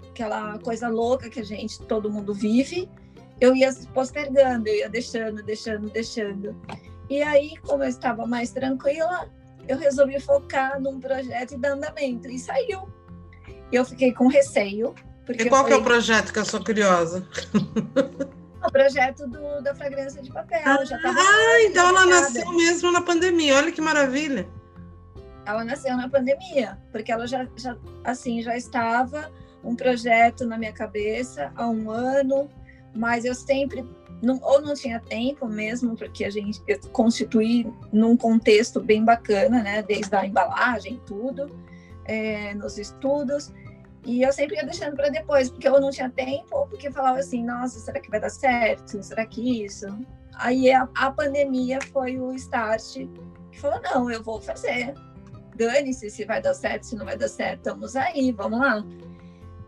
[0.09, 2.88] aquela coisa louca que a gente, todo mundo vive,
[3.41, 6.55] eu ia postergando, eu ia deixando, deixando, deixando.
[7.09, 9.27] E aí, como eu estava mais tranquila,
[9.67, 12.88] eu resolvi focar num projeto de andamento e saiu.
[13.71, 14.93] Eu fiquei com receio,
[15.25, 17.27] porque e qual falei, que é o projeto que eu sou curiosa?
[18.65, 20.62] O projeto do, da fragrância de papel.
[20.63, 23.57] Ah, já tava ah então ela nasceu mesmo na pandemia.
[23.57, 24.47] Olha que maravilha.
[25.45, 29.29] Ela nasceu na pandemia, porque ela já, já assim já estava
[29.63, 32.49] um projeto na minha cabeça há um ano,
[32.95, 33.86] mas eu sempre
[34.21, 39.62] não, ou não tinha tempo mesmo, porque a gente eu constituí num contexto bem bacana,
[39.62, 39.83] né?
[39.83, 41.49] Desde a embalagem, tudo,
[42.05, 43.51] é, nos estudos.
[44.05, 47.19] E eu sempre ia deixando para depois, porque eu não tinha tempo, ou porque falava
[47.19, 49.01] assim, nossa, será que vai dar certo?
[49.01, 49.87] Será que isso?
[50.35, 52.95] Aí a, a pandemia foi o start
[53.51, 54.93] que falou, não, eu vou fazer.
[55.55, 58.83] Dane-se se vai dar certo, se não vai dar certo, estamos aí, vamos lá.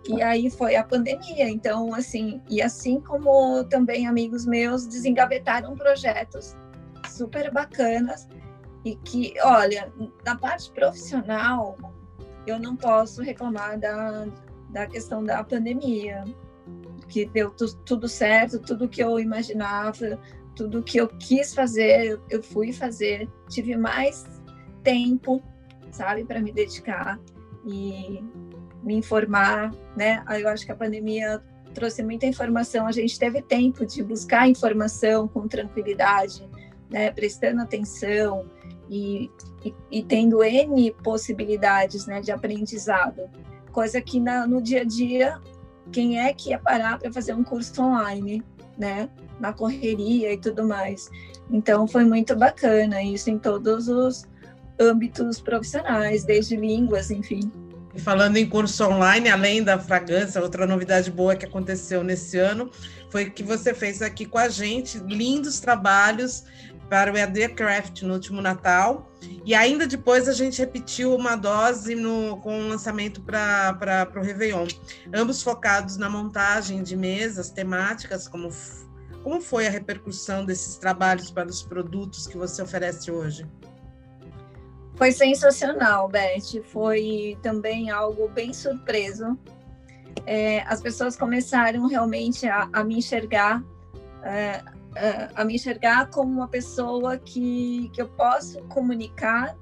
[0.08, 6.56] E aí foi a pandemia, então assim, e assim como também amigos meus desengavetaram projetos
[7.10, 8.28] super bacanas
[8.84, 9.92] e que, olha,
[10.24, 11.76] na parte profissional,
[12.48, 14.28] eu não posso reclamar da,
[14.70, 16.24] da questão da pandemia,
[17.08, 17.52] que deu
[17.86, 20.20] tudo certo, tudo que eu imaginava,
[20.56, 24.26] tudo que eu quis fazer, eu, fui fazer, tive mais
[24.84, 25.42] tempo,
[25.92, 27.20] sabe, para me dedicar
[27.66, 28.24] e
[28.84, 30.24] me informar, né?
[30.40, 35.28] Eu acho que a pandemia trouxe muita informação, a gente teve tempo de buscar informação
[35.28, 36.50] com tranquilidade,
[36.90, 38.50] né, prestando atenção,
[38.90, 39.30] e,
[39.64, 43.22] e, e tendo N possibilidades né, de aprendizado,
[43.72, 45.40] coisa que na, no dia a dia,
[45.92, 48.44] quem é que ia parar para fazer um curso online,
[48.78, 49.10] né?
[49.40, 51.10] Na correria e tudo mais.
[51.50, 54.26] Então, foi muito bacana isso em todos os
[54.80, 57.52] âmbitos profissionais, desde línguas, enfim.
[57.94, 62.70] E falando em curso online, além da fragrância, outra novidade boa que aconteceu nesse ano
[63.10, 66.44] foi que você fez aqui com a gente lindos trabalhos
[66.90, 69.12] para o EAD Craft no último Natal.
[69.44, 74.68] E ainda depois a gente repetiu uma dose no, com o lançamento para o Réveillon.
[75.14, 78.50] Ambos focados na montagem de mesas temáticas, como,
[79.24, 83.48] como foi a repercussão desses trabalhos para os produtos que você oferece hoje?
[84.96, 86.64] Foi sensacional, Beth.
[86.72, 89.38] Foi também algo bem surpreso.
[90.26, 93.64] É, as pessoas começaram realmente a, a me enxergar,
[94.24, 94.64] é,
[94.96, 99.58] é, a me enxergar como uma pessoa que, que eu posso comunicar,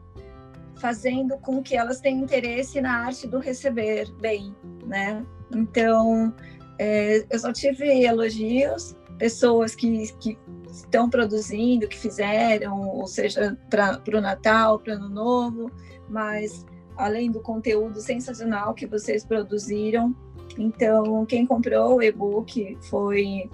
[0.76, 5.26] fazendo com que elas tenham interesse na arte do receber bem, né?
[5.54, 6.34] Então,
[6.80, 10.38] é, eu só tive elogios, pessoas que, que
[10.72, 15.72] estão produzindo, que fizeram, ou seja, para o Natal, para o Ano Novo,
[16.10, 16.66] mas
[16.98, 20.16] além do conteúdo sensacional que vocês produziram.
[20.58, 23.50] Então, quem comprou o e-book foi.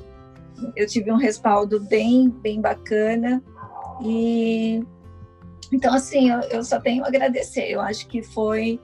[0.76, 3.43] Eu tive um respaldo bem, bem bacana.
[4.02, 4.84] E.
[5.72, 7.69] Então, assim, eu, eu só tenho a agradecer.
[7.69, 8.80] Eu acho que foi,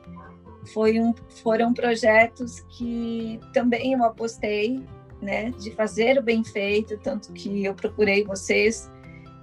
[0.74, 4.84] foi um, foram projetos que também eu apostei
[5.22, 8.92] né, de fazer o bem feito, tanto que eu procurei vocês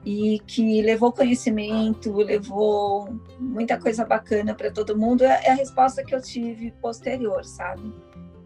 [0.05, 6.05] e que levou conhecimento, levou muita coisa bacana para todo mundo, é, é a resposta
[6.05, 7.93] que eu tive posterior, sabe?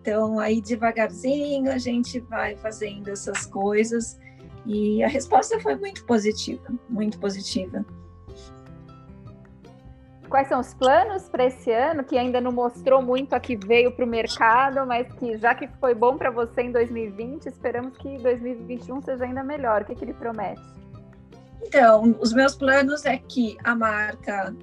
[0.07, 4.16] Então, aí devagarzinho a gente vai fazendo essas coisas
[4.64, 7.85] e a resposta foi muito positiva, muito positiva.
[10.29, 13.90] Quais são os planos para esse ano, que ainda não mostrou muito a que veio
[13.90, 18.16] para o mercado, mas que já que foi bom para você em 2020, esperamos que
[18.19, 19.83] 2021 seja ainda melhor.
[19.83, 20.62] O que, que ele promete?
[21.62, 24.55] Então, os meus planos é que a marca,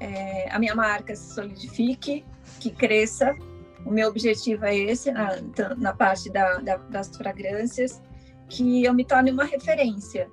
[0.00, 2.24] é, a minha marca se solidifique,
[2.60, 3.36] que cresça.
[3.86, 5.36] O meu objetivo é esse, na,
[5.78, 8.02] na parte da, da, das fragrâncias,
[8.48, 10.28] que eu me torne uma referência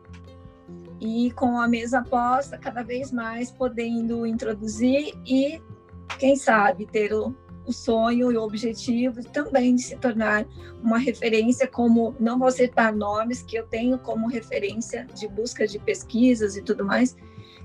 [0.99, 5.61] e com a mesa posta, cada vez mais podendo introduzir e,
[6.17, 7.35] quem sabe, ter o,
[7.65, 10.45] o sonho e o objetivo também de se tornar
[10.81, 15.77] uma referência, como não vou citar nomes que eu tenho como referência de busca de
[15.77, 17.15] pesquisas e tudo mais.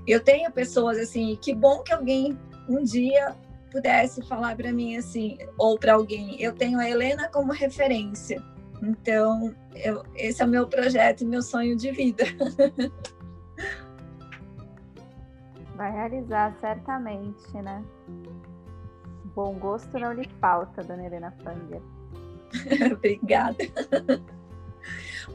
[0.05, 3.35] Eu tenho pessoas assim, que bom que alguém um dia
[3.69, 8.41] pudesse falar para mim assim, ou para alguém, eu tenho a Helena como referência.
[8.81, 12.23] Então, eu, esse é o meu projeto e meu sonho de vida.
[15.75, 17.83] Vai realizar, certamente, né?
[19.35, 21.81] Bom gosto não lhe falta, dona Helena Fanger.
[22.93, 23.57] Obrigada.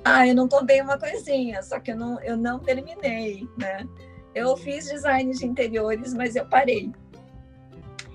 [0.04, 3.88] ah, eu não contei uma coisinha, só que eu não, eu não terminei, né?
[4.34, 6.92] Eu fiz design de interiores, mas eu parei.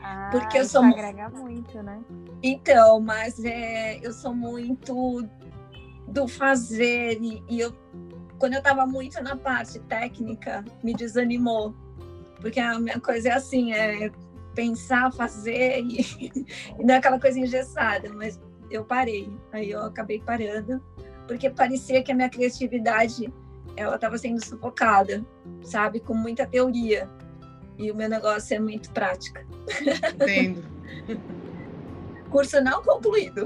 [0.09, 2.01] Ah, porque eu sou agrega muito, né?
[2.41, 5.23] Então, mas é, eu sou muito
[6.07, 7.71] do fazer e, e eu
[8.39, 11.75] quando eu estava muito na parte técnica, me desanimou.
[12.39, 14.09] Porque a minha coisa é assim, é
[14.55, 16.01] pensar, fazer e,
[16.79, 18.39] e não é aquela coisa engessada, mas
[18.71, 19.29] eu parei.
[19.51, 20.81] Aí eu acabei parando,
[21.27, 23.31] porque parecia que a minha criatividade
[23.75, 25.23] ela estava sendo sufocada,
[25.63, 27.09] sabe, com muita teoria.
[27.79, 29.45] E o meu negócio é muito prática.
[30.13, 30.61] Entendo.
[32.29, 33.45] Curso não concluído.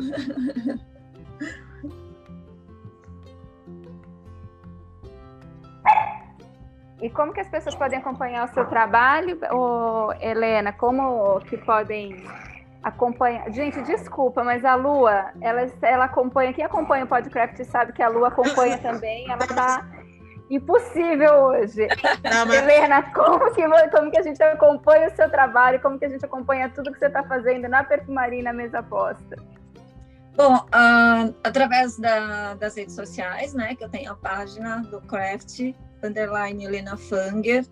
[6.99, 10.73] E como que as pessoas podem acompanhar o seu trabalho, ô, Helena?
[10.73, 12.25] Como que podem
[12.81, 13.51] acompanhar?
[13.51, 18.09] Gente, desculpa, mas a Lua, ela, ela acompanha, quem acompanha o Podcraft sabe que a
[18.09, 19.85] Lua acompanha também, ela tá
[20.49, 21.87] impossível hoje.
[22.23, 22.61] Não, mas...
[22.61, 26.25] Helena, como que, como que a gente acompanha o seu trabalho, como que a gente
[26.25, 29.37] acompanha tudo que você está fazendo na perfumaria e na mesa posta?
[30.35, 35.75] Bom, uh, através da, das redes sociais, né, que eu tenho a página do Craft,
[36.03, 37.65] underline Helena Fanger.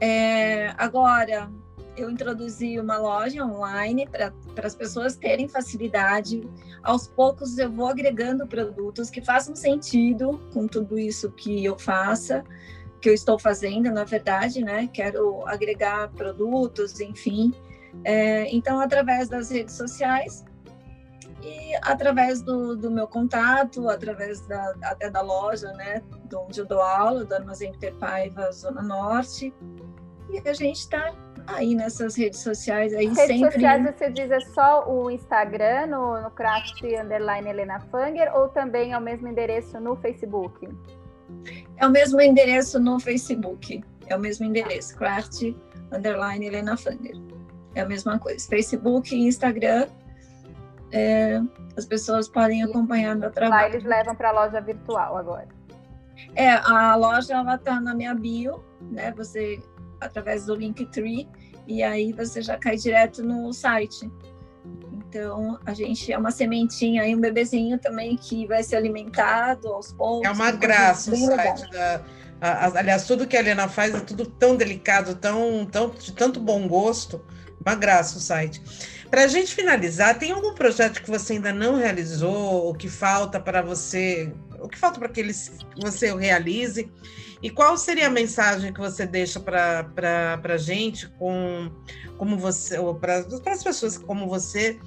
[0.00, 1.48] É, agora,
[1.96, 4.32] eu introduzi uma loja online para
[4.66, 6.48] as pessoas terem facilidade.
[6.82, 12.44] Aos poucos eu vou agregando produtos que façam sentido com tudo isso que eu faça,
[13.00, 14.88] que eu estou fazendo, na verdade, né?
[14.92, 17.52] Quero agregar produtos, enfim.
[18.02, 20.44] É, então, através das redes sociais,
[21.42, 26.66] e através do, do meu contato, através da, até da loja, né, de onde eu
[26.66, 29.54] dou aula, do Armazém Peter Paiva, Zona Norte,
[30.30, 31.12] e a gente está
[31.46, 33.34] aí nessas redes sociais aí redes sempre.
[33.36, 38.48] Redes sociais você diz é só o Instagram, no, no craft underline Helena Fanger, ou
[38.48, 40.68] também é o mesmo endereço no Facebook?
[41.76, 45.54] É o mesmo endereço no Facebook, é o mesmo endereço, craft
[45.92, 47.16] underline Helena Fanger.
[47.74, 48.46] é a mesma coisa.
[48.48, 49.86] Facebook e Instagram,
[50.92, 51.40] é,
[51.76, 53.62] as pessoas podem acompanhar meu trabalho.
[53.62, 55.48] Lá eles levam para a loja virtual agora.
[56.34, 59.12] É, a loja ela tá na minha bio, né?
[59.16, 59.60] Você
[60.04, 61.28] através do Linktree
[61.66, 64.10] e aí você já cai direto no site.
[64.92, 69.92] Então, a gente é uma sementinha e um bebezinho também que vai ser alimentado aos
[69.92, 70.28] poucos.
[70.28, 72.02] É uma graça o site da,
[72.40, 76.66] aliás, tudo que a Helena faz é tudo tão delicado, tão, tão de tanto bom
[76.66, 77.24] gosto.
[77.64, 78.62] Uma graça o site.
[79.10, 83.40] Para a gente finalizar, tem algum projeto que você ainda não realizou, o que falta
[83.40, 84.32] para você,
[84.64, 85.32] o que falta para que ele,
[85.76, 86.90] você o realize?
[87.42, 91.70] E qual seria a mensagem que você deixa para a gente, com,
[92.16, 94.80] como você, para as pessoas como você,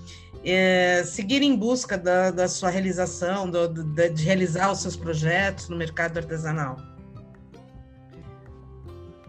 [0.44, 5.70] é, seguir em busca da, da sua realização, do, do, de realizar os seus projetos
[5.70, 6.78] no mercado artesanal?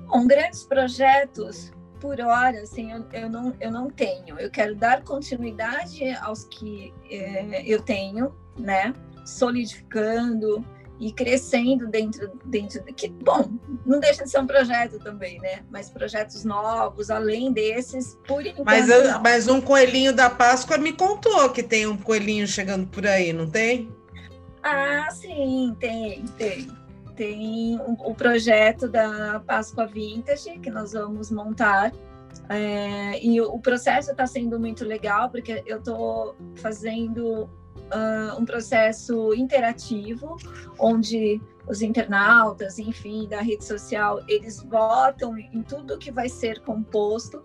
[0.06, 1.70] Bom, grandes projetos
[2.00, 4.38] por hora, assim, eu, eu, não, eu não tenho.
[4.38, 8.94] Eu quero dar continuidade aos que é, eu tenho, né?
[9.28, 10.64] Solidificando
[11.00, 13.48] e crescendo dentro, dentro de que, bom,
[13.86, 15.60] não deixa de ser um projeto também, né?
[15.70, 18.66] Mas projetos novos, além desses, por enquanto.
[18.66, 23.06] Mas, eu, mas um coelhinho da Páscoa me contou que tem um coelhinho chegando por
[23.06, 23.92] aí, não tem?
[24.62, 26.66] Ah, sim, tem, tem
[27.18, 31.92] tem o, projeto da Páscoa Vintage que nós vamos montar.
[32.48, 38.44] É, e o, o processo está sendo muito legal, porque eu estou fazendo uh, um
[38.44, 40.36] processo interativo,
[40.78, 47.42] onde os internautas, enfim, da rede social, eles votam em tudo que vai ser composto.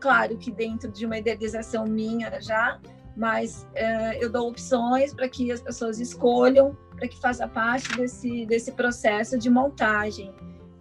[0.00, 2.80] Claro que dentro de uma idealização minha já,
[3.16, 8.46] mas uh, eu dou opções para que as pessoas escolham para que faça parte desse,
[8.46, 10.32] desse processo de montagem.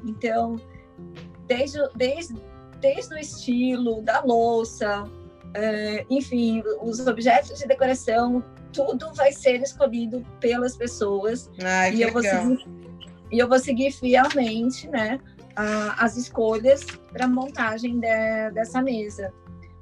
[0.05, 0.55] Então,
[1.47, 2.35] desde, desde,
[2.79, 5.03] desde o estilo da louça,
[5.53, 11.49] é, enfim, os objetos de decoração, tudo vai ser escolhido pelas pessoas.
[11.63, 12.67] Ai, e, eu vou seguir,
[13.31, 15.19] e eu vou seguir fielmente né,
[15.55, 19.33] a, as escolhas para a montagem de, dessa mesa,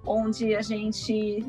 [0.05, 1.45] onde a gente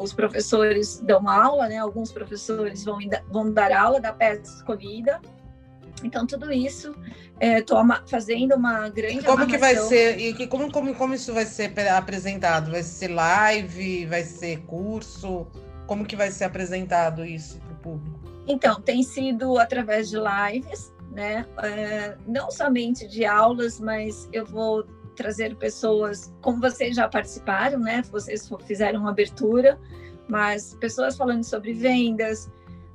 [0.00, 1.78] os professores dão aula, né?
[1.78, 2.98] Alguns professores vão,
[3.30, 5.20] vão dar aula da peça escolhida.
[6.04, 6.94] Então, tudo isso,
[7.40, 9.18] estou é, fazendo uma grande.
[9.18, 10.18] E como que vai ser?
[10.18, 12.70] E como, como, como isso vai ser apresentado?
[12.70, 14.06] Vai ser live?
[14.06, 15.48] Vai ser curso?
[15.88, 18.20] Como que vai ser apresentado isso para o público?
[18.46, 21.46] Então, tem sido através de lives, né?
[21.62, 24.84] É, não somente de aulas, mas eu vou
[25.16, 28.02] trazer pessoas, como vocês já participaram, né?
[28.12, 29.80] Vocês fizeram uma abertura,
[30.28, 32.50] mas pessoas falando sobre vendas,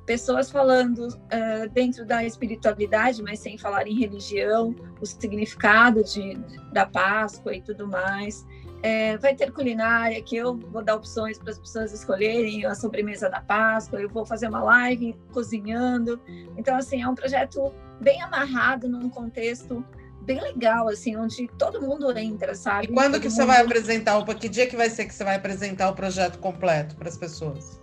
[0.06, 6.38] pessoas falando uh, dentro da espiritualidade, mas sem falar em religião, o significado de,
[6.72, 8.46] da Páscoa e tudo mais.
[8.86, 13.30] É, vai ter culinária, que eu vou dar opções para as pessoas escolherem a sobremesa
[13.30, 16.20] da Páscoa, eu vou fazer uma live cozinhando.
[16.54, 19.82] Então, assim, é um projeto bem amarrado num contexto
[20.20, 22.88] bem legal, assim, onde todo mundo entra, sabe?
[22.88, 23.36] E quando todo que mundo...
[23.36, 26.38] você vai apresentar, o que dia que vai ser que você vai apresentar o projeto
[26.38, 27.80] completo para as pessoas?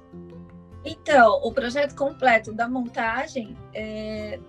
[0.85, 4.39] Então, o projeto completo da montagem, é...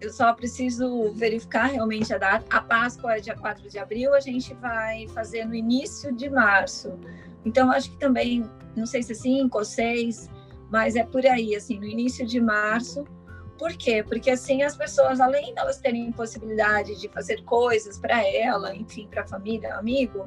[0.00, 2.44] eu só preciso verificar realmente a data.
[2.50, 6.98] A Páscoa é dia 4 de abril, a gente vai fazer no início de março.
[7.44, 10.28] Então, acho que também, não sei se é 5 ou 6,
[10.70, 13.04] mas é por aí, assim, no início de março,
[13.58, 14.02] por quê?
[14.02, 19.22] Porque assim as pessoas, além delas terem possibilidade de fazer coisas para ela, enfim, para
[19.22, 20.26] a família, amigo,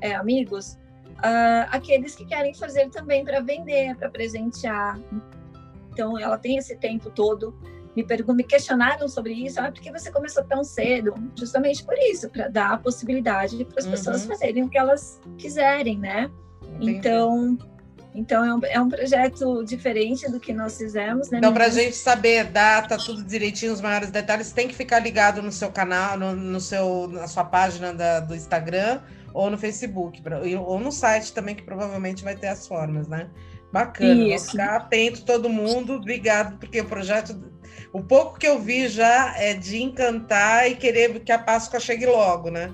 [0.00, 0.76] é, amigos,
[1.18, 5.00] uh, aqueles que querem fazer também para vender, para presentear.
[5.90, 7.58] Então, ela tem esse tempo todo.
[7.96, 11.14] Me, me questionaram sobre isso, ah, por que você começou tão cedo?
[11.34, 13.90] Justamente por isso, para dar a possibilidade para as uhum.
[13.90, 16.30] pessoas fazerem o que elas quiserem, né?
[16.74, 16.90] Entendi.
[16.90, 17.58] Então,
[18.14, 21.38] então é um, é um projeto diferente do que nós fizemos, né?
[21.38, 25.42] Então, para a gente saber data, tudo direitinho, os maiores detalhes, tem que ficar ligado
[25.42, 29.00] no seu canal, no, no seu, na sua página da, do Instagram
[29.34, 30.22] ou no Facebook,
[30.66, 33.28] ou no site também, que provavelmente vai ter as formas, né?
[33.70, 34.52] Bacana, Isso.
[34.52, 37.38] ficar atento todo mundo, obrigado, porque o projeto,
[37.96, 42.04] o pouco que eu vi já é de encantar e querer que a Páscoa chegue
[42.04, 42.70] logo, né?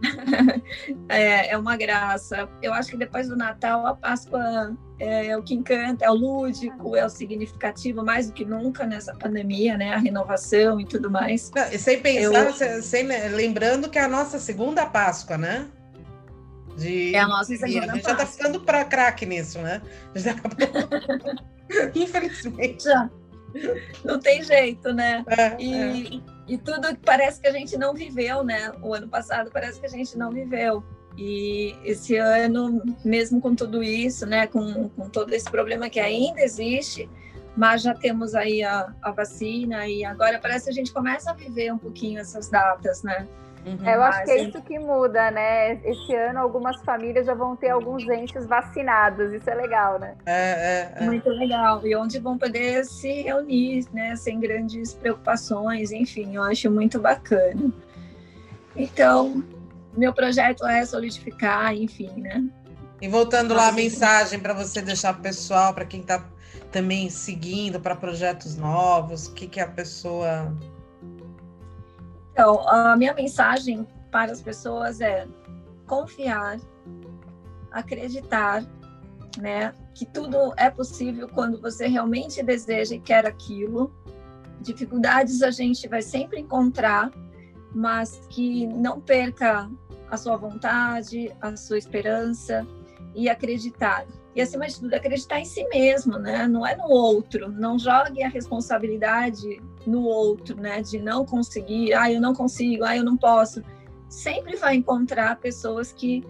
[1.08, 2.48] é, é uma graça.
[2.62, 6.14] Eu acho que depois do Natal, a Páscoa é, é, o que encanta, é o
[6.14, 9.94] lúdico, é o significativo, mais do que nunca nessa pandemia, né?
[9.94, 11.50] A renovação e tudo mais.
[11.52, 12.82] Não, e sem pensar, Eu...
[12.82, 15.66] sem, lembrando que é a nossa segunda Páscoa, né?
[16.76, 19.82] De, é a nossa segunda A gente já tá ficando para craque nisso, né?
[20.14, 20.36] Já...
[21.96, 22.84] Infelizmente.
[22.84, 23.10] Já.
[24.04, 25.24] Não tem jeito, né?
[25.28, 26.20] É, e, é.
[26.48, 28.72] e tudo parece que a gente não viveu, né?
[28.82, 30.84] O ano passado parece que a gente não viveu.
[31.18, 36.42] E esse ano, mesmo com tudo isso, né, com, com todo esse problema que ainda
[36.42, 37.08] existe,
[37.56, 41.34] mas já temos aí a, a vacina e agora parece que a gente começa a
[41.34, 43.26] viver um pouquinho essas datas, né?
[43.66, 43.84] Uhum.
[43.84, 45.72] Eu acho que é isso que muda, né?
[45.84, 50.14] Esse ano algumas famílias já vão ter alguns entes vacinados, isso é legal, né?
[50.24, 51.04] É, é, é.
[51.04, 51.84] Muito legal.
[51.84, 54.14] E onde vão poder se reunir, né?
[54.14, 57.72] Sem grandes preocupações, enfim, eu acho muito bacana.
[58.76, 59.42] Então,
[59.96, 62.44] meu projeto é solidificar, enfim, né?
[63.02, 66.24] E voltando lá a mensagem para você deixar para o pessoal, para quem está
[66.70, 70.54] também seguindo para projetos novos, o que, que a pessoa
[72.36, 75.26] então, a minha mensagem para as pessoas é
[75.86, 76.60] confiar,
[77.72, 78.62] acreditar,
[79.38, 83.90] né, que tudo é possível quando você realmente deseja e quer aquilo.
[84.60, 87.10] Dificuldades a gente vai sempre encontrar,
[87.74, 89.70] mas que não perca
[90.10, 92.66] a sua vontade, a sua esperança
[93.14, 94.04] e acreditar
[94.36, 96.46] e acima de tudo acreditar em si mesmo, né?
[96.46, 97.50] Não é no outro.
[97.50, 100.82] Não jogue a responsabilidade no outro, né?
[100.82, 103.62] De não conseguir, ah, eu não consigo, ah, eu não posso.
[104.10, 106.22] Sempre vai encontrar pessoas que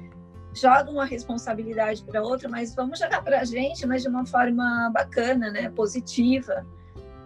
[0.54, 4.88] jogam a responsabilidade para outra, mas vamos jogar para a gente, mas de uma forma
[4.94, 5.68] bacana, né?
[5.70, 6.64] Positiva.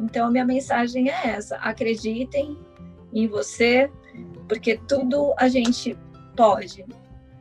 [0.01, 2.57] Então, minha mensagem é essa: acreditem
[3.13, 3.93] em você,
[4.49, 5.95] porque tudo a gente
[6.35, 6.87] pode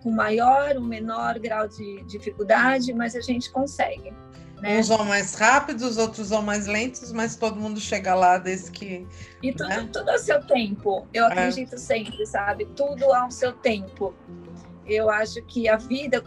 [0.01, 4.13] com maior ou menor grau de dificuldade, mas a gente consegue.
[4.61, 4.79] Né?
[4.79, 9.07] Uns vão mais rápidos, outros vão mais lentos, mas todo mundo chega lá desde que.
[9.41, 9.89] E tudo, né?
[9.91, 11.07] tudo ao seu tempo.
[11.13, 11.27] Eu é.
[11.27, 12.65] acredito sempre, sabe?
[12.75, 14.13] Tudo ao seu tempo.
[14.85, 16.21] Eu acho que a vida.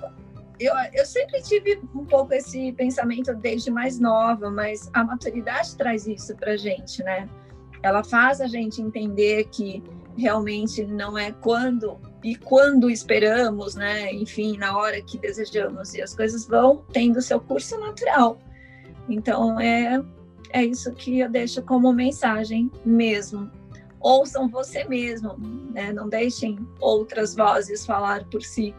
[0.59, 6.07] Eu, eu sempre tive um pouco esse pensamento desde mais nova, mas a maturidade traz
[6.07, 7.29] isso pra gente, né?
[7.83, 9.83] Ela faz a gente entender que
[10.17, 14.13] realmente não é quando e quando esperamos, né?
[14.13, 15.95] Enfim, na hora que desejamos.
[15.95, 18.39] E as coisas vão tendo seu curso natural.
[19.09, 20.01] Então, é,
[20.53, 23.51] é isso que eu deixo como mensagem mesmo.
[24.01, 25.37] Ouçam você mesmo,
[25.73, 25.93] né?
[25.93, 28.73] Não deixem outras vozes falar por si.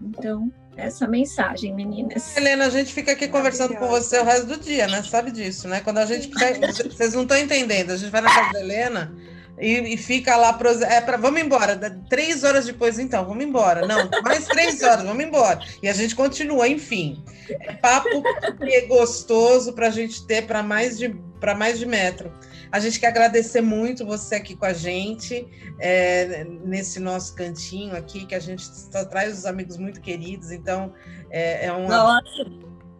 [0.00, 2.36] Então, essa mensagem, meninas.
[2.36, 5.02] Helena, a gente fica aqui conversando com você o resto do dia, né?
[5.04, 5.80] Sabe disso, né?
[5.80, 6.28] Quando a gente.
[6.28, 7.92] Vocês não estão entendendo.
[7.92, 9.12] A gente vai na casa da Helena
[9.62, 11.78] e, e, fica lá pro, é para vamos embora
[12.10, 13.86] três horas depois então vamos embora.
[13.86, 15.60] Não mais três horas vamos embora.
[15.80, 17.22] E a gente continua enfim.
[17.48, 18.22] É papo
[18.58, 22.32] que é gostoso para a gente ter para mais de para mais de metro.
[22.72, 25.46] A gente quer agradecer muito você aqui com a gente
[25.78, 30.92] é, nesse nosso cantinho aqui que a gente só traz os amigos muito queridos então
[31.30, 31.88] é, é um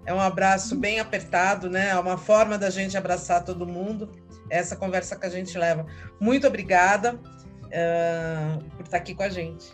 [0.04, 1.90] é um abraço bem apertado né?
[1.90, 4.10] É uma forma da gente abraçar todo mundo
[4.52, 5.86] essa conversa que a gente leva.
[6.20, 9.72] Muito obrigada uh, por estar aqui com a gente.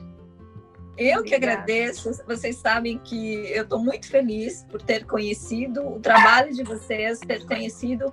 [0.97, 2.11] Eu que agradeço.
[2.27, 7.45] Vocês sabem que eu estou muito feliz por ter conhecido o trabalho de vocês, ter
[7.45, 8.13] conhecido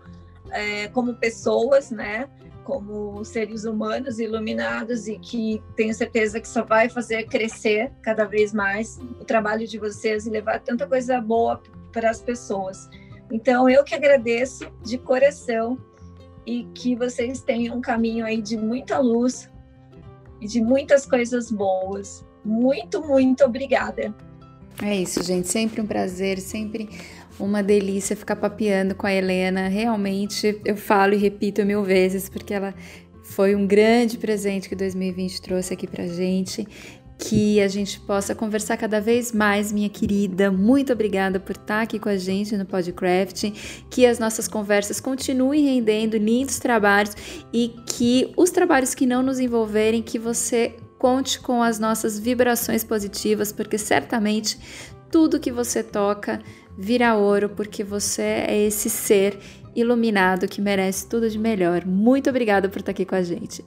[0.51, 2.30] é, como pessoas, né?
[2.63, 8.53] Como seres humanos iluminados e que tenho certeza que só vai fazer crescer cada vez
[8.53, 11.61] mais o trabalho de vocês e levar tanta coisa boa
[11.91, 12.88] para as pessoas.
[13.32, 15.80] Então, eu que agradeço de coração
[16.46, 19.50] e que vocês tenham um caminho aí de muita luz
[20.39, 22.26] e de muitas coisas boas.
[22.43, 24.14] Muito, muito obrigada.
[24.82, 25.48] É isso, gente.
[25.48, 26.89] Sempre um prazer, sempre
[27.39, 29.68] uma delícia ficar papeando com a Helena.
[29.68, 32.74] Realmente, eu falo e repito mil vezes, porque ela
[33.24, 36.68] foi um grande presente que 2020 trouxe aqui pra gente
[37.18, 40.51] que a gente possa conversar cada vez mais, minha querida.
[40.51, 43.51] Muito obrigada por estar aqui com a gente no Podcraft,
[43.89, 47.16] que as nossas conversas continuem rendendo lindos trabalhos
[47.53, 52.84] e que os trabalhos que não nos envolverem, que você conte com as nossas vibrações
[52.84, 54.57] positivas, porque certamente
[55.11, 56.41] tudo que você toca
[56.78, 59.39] vira ouro, porque você é esse ser
[59.76, 61.86] iluminado que merece tudo de melhor.
[61.86, 63.63] Muito obrigada por estar aqui com a gente.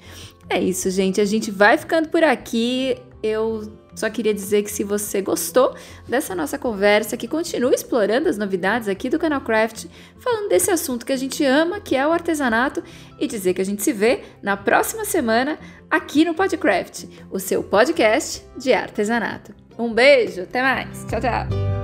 [0.49, 1.21] É isso, gente.
[1.21, 2.97] A gente vai ficando por aqui.
[3.23, 5.75] Eu só queria dizer que se você gostou
[6.07, 9.87] dessa nossa conversa, que continue explorando as novidades aqui do canal Craft,
[10.19, 12.83] falando desse assunto que a gente ama, que é o artesanato,
[13.19, 15.59] e dizer que a gente se vê na próxima semana
[15.91, 19.53] aqui no Podcraft, o seu podcast de artesanato.
[19.79, 21.05] Um beijo, até mais.
[21.09, 21.78] Tchau, tchau.